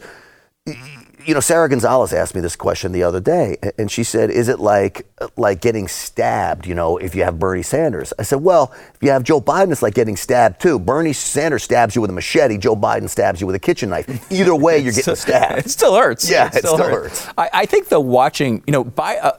[1.25, 4.47] You know, Sara Gonzales asked me this question the other day, and she said, "Is
[4.47, 5.05] it like
[5.35, 6.65] like getting stabbed?
[6.65, 9.71] You know, if you have Bernie Sanders?" I said, "Well, if you have Joe Biden,
[9.71, 10.79] it's like getting stabbed too.
[10.79, 12.57] Bernie Sanders stabs you with a machete.
[12.57, 14.31] Joe Biden stabs you with a kitchen knife.
[14.31, 15.65] Either way, you're getting stabbed.
[15.65, 16.29] It still hurts.
[16.29, 17.27] Yeah, it still hurts.
[17.37, 19.37] I, I think the watching, you know, by uh,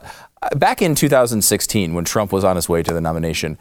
[0.56, 3.56] back in 2016 when Trump was on his way to the nomination,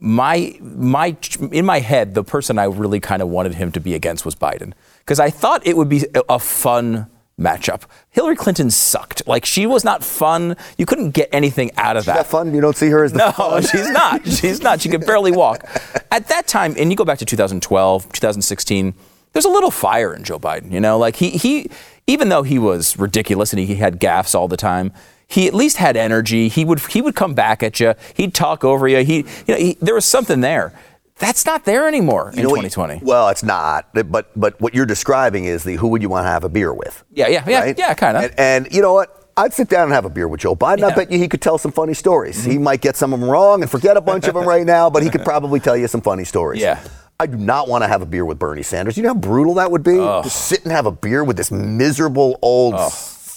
[0.00, 1.16] my my
[1.52, 4.34] in my head the person I really kind of wanted him to be against was
[4.34, 7.08] Biden because I thought it would be a fun
[7.38, 7.82] matchup.
[8.10, 9.26] Hillary Clinton sucked.
[9.26, 10.56] Like she was not fun.
[10.76, 12.14] You couldn't get anything out of that.
[12.14, 12.54] That fun?
[12.54, 13.62] You don't see her as the no, fun?
[13.72, 14.26] she's not.
[14.26, 14.80] She's not.
[14.80, 15.64] She could barely walk.
[16.10, 18.94] At that time, and you go back to 2012, 2016,
[19.32, 20.72] there's a little fire in Joe Biden.
[20.72, 21.70] You know, like he he,
[22.06, 24.92] even though he was ridiculous and he had gaffes all the time,
[25.26, 26.48] he at least had energy.
[26.48, 27.94] He would he would come back at you.
[28.14, 29.04] He'd talk over you.
[29.04, 30.72] He, you know, he, there was something there.
[31.18, 33.00] That's not there anymore in know what you- 2020.
[33.04, 33.88] Well, it's not.
[33.92, 36.72] But but what you're describing is the who would you want to have a beer
[36.72, 37.04] with?
[37.12, 37.78] Yeah, yeah, yeah, right?
[37.78, 38.22] yeah, kind of.
[38.24, 39.14] And, and you know what?
[39.36, 40.82] I'd sit down and have a beer with Joe Biden.
[40.82, 42.40] I bet you he could tell some funny stories.
[42.40, 42.50] Mm-hmm.
[42.50, 44.90] He might get some of them wrong and forget a bunch of them right now,
[44.90, 46.60] but he could probably tell you some funny stories.
[46.60, 46.80] Yeah.
[47.20, 48.96] I do not want to have a beer with Bernie Sanders.
[48.96, 49.96] You know how brutal that would be?
[49.96, 52.74] Just sit and have a beer with this miserable old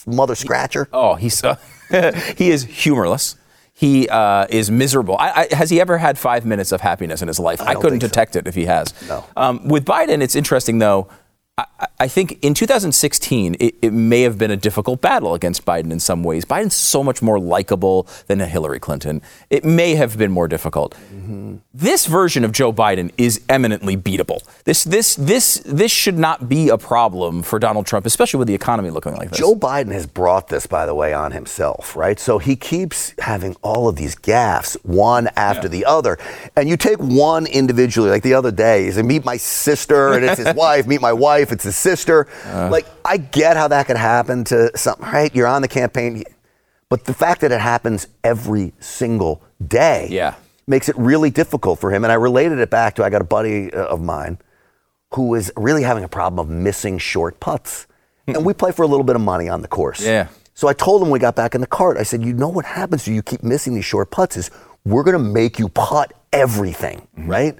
[0.07, 0.87] mother scratcher.
[0.91, 1.55] Oh, he's uh,
[2.35, 3.35] he is humorless.
[3.81, 5.17] He uh, is miserable.
[5.17, 7.59] I, I, has he ever had five minutes of happiness in his life?
[7.61, 8.07] I, don't couldn't think so.
[8.09, 8.93] detect it if he has.
[9.07, 9.25] No.
[9.35, 11.07] Um, with Biden, it's interesting though.
[11.57, 11.65] I,
[11.99, 15.99] I think in 2016, it, it may have been a difficult battle against Biden in
[15.99, 16.45] some ways.
[16.45, 19.21] Biden's so much more likable than a Hillary Clinton.
[19.49, 20.95] It may have been more difficult.
[21.13, 21.57] Mm-hmm.
[21.73, 24.41] This version of Joe Biden is eminently beatable.
[24.63, 28.55] This, this, this, this should not be a problem for Donald Trump, especially with the
[28.55, 29.39] economy looking like this.
[29.39, 32.19] Joe Biden has brought this, by the way, on himself, right?
[32.19, 36.17] So he keeps having all of these gaffes, one after the other.
[36.55, 40.39] And you take one individually, like the other day, said, meet my sister, and it's
[40.39, 42.27] his wife, meet my wife, it's his sister.
[42.45, 45.33] like, I get how that could happen to something, right?
[45.33, 46.23] You're on the campaign.
[46.89, 50.33] But the fact that it happens every single day Yeah.
[50.67, 52.03] makes it really difficult for him.
[52.03, 54.37] And I related it back to I got a buddy uh, of mine
[55.13, 57.87] who is really having a problem of missing short putts.
[58.27, 60.01] and we play for a little bit of money on the course.
[60.05, 60.27] Yeah.
[60.53, 62.49] So I told him when we got back in the cart, I said, you know
[62.49, 64.51] what happens to you keep missing these short putts is
[64.85, 67.57] we're going to make you putt everything, right?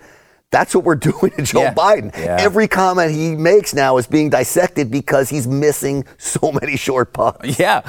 [0.51, 1.73] That's what we're doing to Joe Yeah.
[1.73, 2.15] Biden.
[2.17, 2.37] Yeah.
[2.39, 7.57] Every comment he makes now is being dissected because he's missing so many short putts.
[7.57, 7.81] Yeah,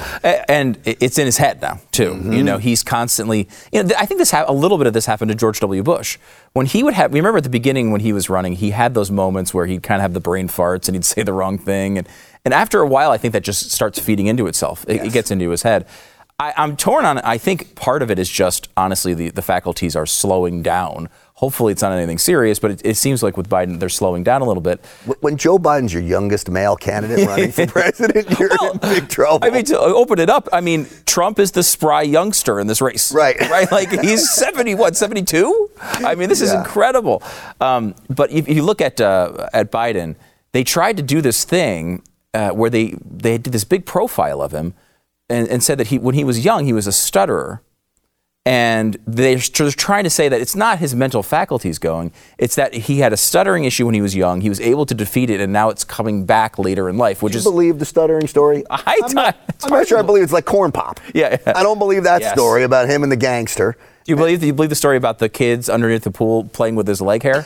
[0.47, 2.11] and it's in his head now too.
[2.11, 2.33] Mm-hmm.
[2.33, 3.49] You know, he's constantly.
[3.71, 5.83] You know, I think this ha- a little bit of this happened to George W.
[5.83, 6.17] Bush
[6.53, 7.13] when he would have.
[7.13, 9.99] Remember at the beginning when he was running, he had those moments where he'd kind
[9.99, 12.07] of have the brain farts and he'd say the wrong thing, and
[12.45, 14.85] and after a while, I think that just starts feeding into itself.
[14.87, 15.85] It, it gets into his head.
[16.39, 17.19] I, I'm torn on.
[17.19, 17.23] it.
[17.25, 21.09] I think part of it is just honestly the the faculties are slowing down.
[21.43, 24.41] Hopefully, it's not anything serious, but it, it seems like with Biden, they're slowing down
[24.41, 24.79] a little bit.
[25.19, 29.45] When Joe Biden's your youngest male candidate running for president, you're in big trouble.
[29.45, 32.79] I mean, to open it up, I mean, Trump is the spry youngster in this
[32.79, 33.11] race.
[33.13, 33.35] Right.
[33.49, 33.69] Right?
[33.69, 35.69] Like he's 70, what, 72?
[35.81, 37.21] I mean, this is incredible.
[37.59, 40.15] Um, but if you look at, uh, at Biden,
[40.53, 44.53] they tried to do this thing uh, where they, they did this big profile of
[44.53, 44.75] him
[45.29, 47.61] and, and said that he, when he was young, he was a stutterer.
[48.45, 52.73] And they're tr- trying to say that it's not his mental faculties going, it's that
[52.73, 54.41] he had a stuttering issue when he was young.
[54.41, 57.31] He was able to defeat it, and now it's coming back later in life, which
[57.31, 57.45] Do you is.
[57.45, 58.63] believe the stuttering story?
[58.69, 60.99] I, I'm not, I'm not sure I believe it's like corn pop.
[61.13, 61.53] Yeah, yeah.
[61.55, 62.33] I don't believe that Yes.
[62.33, 63.77] story about him and the gangster.
[64.05, 64.41] Do you believe?
[64.41, 67.23] Do you believe the story about the kids underneath the pool playing with his leg
[67.23, 67.45] hair?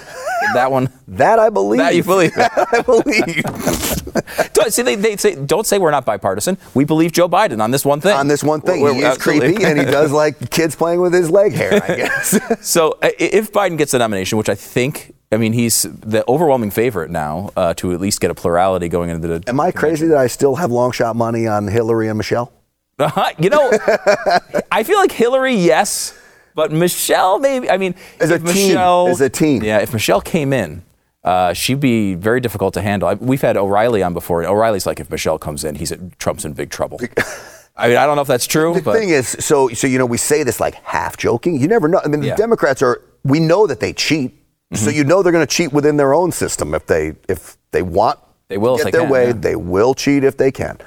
[0.54, 0.90] that one.
[1.10, 1.80] That I believe.
[1.80, 2.34] That you believe.
[2.38, 3.44] I believe.
[4.54, 6.58] Don't, see, they, they say, don't say we're not bipartisan.
[6.74, 8.12] We believe Joe Biden on this one thing.
[8.16, 10.76] On this one thing, We're- he we're is absolutely- creepy and he does like kids
[10.76, 11.76] playing with his leg hair.
[11.82, 12.38] I guess.
[12.68, 17.10] so if Biden gets the nomination, which I think, I mean, he's the overwhelming favorite
[17.10, 19.44] now uh, to at least get a plurality going into the.
[19.48, 22.52] Am I crazy that I still have long shot money on Hillary and Michelle?
[23.00, 23.32] Uh-huh.
[23.40, 23.72] You know,
[24.72, 26.18] I feel like Hillary, yes,
[26.58, 27.70] but Michelle, maybe.
[27.70, 29.64] I mean, As a if team, as a team.
[29.64, 30.82] Yeah, if Michelle came in,
[31.24, 33.08] uh, she'd be very difficult to handle.
[33.10, 36.20] I, we've had O'Reilly on before, and O'Reilly's like, if Michelle comes in, he's at,
[36.20, 37.00] Trump's in big trouble.
[37.78, 39.98] I mean, I don't know if that's true, The but thing is, so so you
[40.00, 41.62] know, we say this like half joking.
[41.62, 42.02] You never know.
[42.04, 42.36] I mean, the Yeah.
[42.36, 43.02] Democrats are.
[43.24, 44.32] We know that they cheat,
[44.74, 44.98] so Mm-hmm.
[44.98, 48.18] you know they're going to cheat within their own system if they if they want.
[48.48, 49.26] They will get their can, way.
[49.28, 49.34] yeah.
[49.34, 50.78] They will cheat if they can.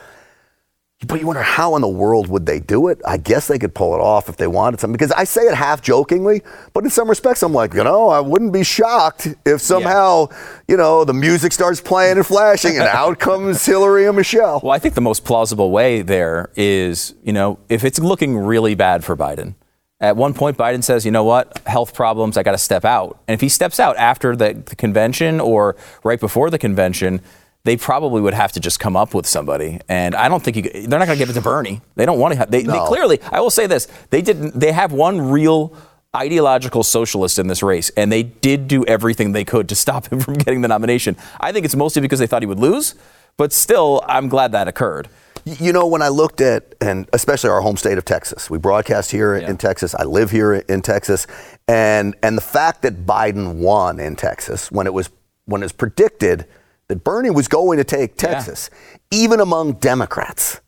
[1.07, 3.01] But you wonder how in the world would they do it?
[3.07, 4.93] I guess they could pull it off if they wanted something.
[4.93, 6.43] Because I say it half jokingly,
[6.75, 10.29] but in some respects, I'm like, you know, I wouldn't be shocked if somehow,
[10.69, 14.61] you know, the music starts playing and flashing, and out comes Hillary and Michelle.
[14.63, 18.75] Well, I think the most plausible way there is, you know, if it's looking really
[18.75, 19.55] bad for Biden,
[20.01, 23.23] at one point Biden says, you know what, health problems, I got to step out.
[23.27, 27.23] And if he steps out after the, the convention or right before the convention,
[27.65, 29.81] they probably would have to just come up with somebody.
[29.89, 31.81] And I don't think you, they're not going to give it to Bernie.
[31.95, 32.39] They don't want to.
[32.39, 32.87] Have, they, they No.
[32.87, 34.59] clearly, I will say this, they didn't.
[34.59, 35.75] They have one real
[36.17, 40.21] ideological socialist in this race, and they did do everything they could to stop him
[40.25, 41.17] from getting the nomination.
[41.39, 42.95] I think it's mostly because they thought he would lose,
[43.37, 45.09] but still, I'm glad that occurred.
[45.45, 49.11] You know, when I looked at, and especially our home state of Texas, we broadcast
[49.11, 49.95] here in Texas.
[49.95, 51.27] I live here in Texas,
[51.69, 55.09] and and the fact that Biden won in Texas when it was
[55.47, 56.47] when it was predicted
[56.91, 58.69] that Bernie was going to take Texas,
[59.13, 60.61] even among Democrats,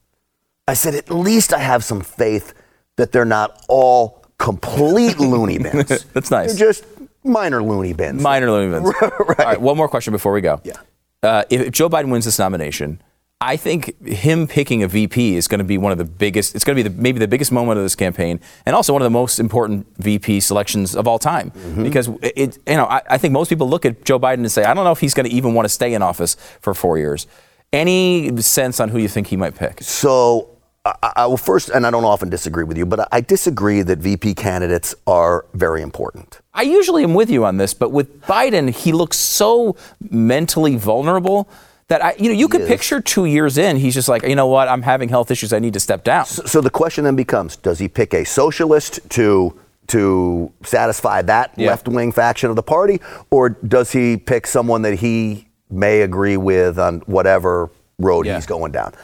[0.69, 2.55] I said at least I have some faith
[2.97, 6.05] that they're not all complete loony bins.
[6.13, 6.57] That's nice.
[6.57, 6.85] They're just
[7.25, 8.23] minor loony bins.
[8.23, 8.95] Minor loony bins.
[9.03, 10.61] All right, one more question before we go.
[10.63, 10.75] Yeah.
[11.25, 13.03] Uh, if Joe Biden wins this nomination,
[13.43, 16.55] I think him picking a VP is going to be one of the biggest.
[16.55, 19.03] It's going to be the, maybe the biggest moment of this campaign, and also one
[19.03, 21.51] of the most important VP selections of all time.
[21.51, 21.83] Mm-hmm.
[21.83, 24.63] Because it, you know, I, I think most people look at Joe Biden and say,
[24.63, 26.99] I don't know if he's going to even want to stay in office for four
[26.99, 27.27] years.
[27.73, 29.83] Any sense on who you think he might pick?
[29.83, 30.49] So
[30.85, 33.83] I, I will first, and I don't often disagree with you, but I, I disagree
[33.83, 36.41] that VP candidates are very important.
[36.55, 41.49] I usually am with you on this, but with Biden, he looks so mentally vulnerable
[41.93, 44.47] that I, you know, you could picture two years in, he's just like, you know
[44.47, 46.25] what, I'm having health issues, I need to step down.
[46.25, 51.53] So, so the question then becomes: Does he pick a socialist to to satisfy that
[51.57, 51.67] Yeah.
[51.69, 52.99] left wing faction of the party,
[53.31, 57.69] or does he pick someone that he may agree with on whatever
[57.99, 58.95] road he's going down?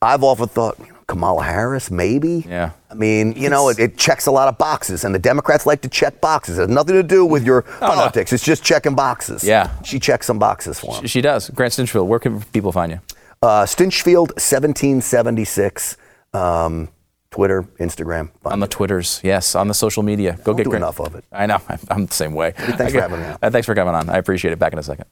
[0.00, 2.44] I've often thought you know, Kamala Harris, maybe.
[2.48, 2.70] Yeah.
[2.90, 5.80] I mean, you know, it, it checks a lot of boxes, and the Democrats like
[5.80, 6.58] to check boxes.
[6.58, 7.94] It has nothing to do with your Oh, no.
[7.94, 8.32] politics.
[8.32, 9.42] It's just checking boxes.
[9.42, 9.70] Yeah.
[9.82, 11.06] She checks some boxes for him.
[11.06, 11.48] She does.
[11.50, 13.00] Grant Stinchfield, where can people find you?
[13.42, 15.96] Uh, Stinchfield, 1776.
[16.34, 16.88] Um,
[17.30, 18.30] Twitter, Instagram.
[18.44, 20.32] On the Twitters, yes, on the social media.
[20.38, 20.82] Go Don't get do Grant.
[20.84, 21.24] enough of it.
[21.32, 21.58] I know.
[21.68, 22.52] I'm- I'm the same way.
[22.56, 23.38] Thanks for having me on.
[23.42, 24.08] Uh, Thanks for coming on.
[24.10, 24.58] I appreciate it.
[24.58, 25.06] Back in a second.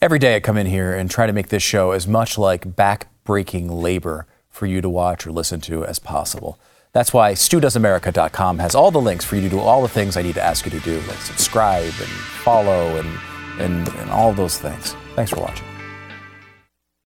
[0.00, 2.76] Every day I come in here and try to make this show as much like
[2.76, 6.60] back-breaking labor for you to watch or listen to as possible.
[6.92, 10.22] That's why StuDoesAmerica.com has all the links for you to do all the things I
[10.22, 12.10] need to ask you to do, like subscribe and
[12.44, 13.18] follow and,
[13.58, 14.94] and, and all those things.
[15.16, 15.67] Thanks for watching.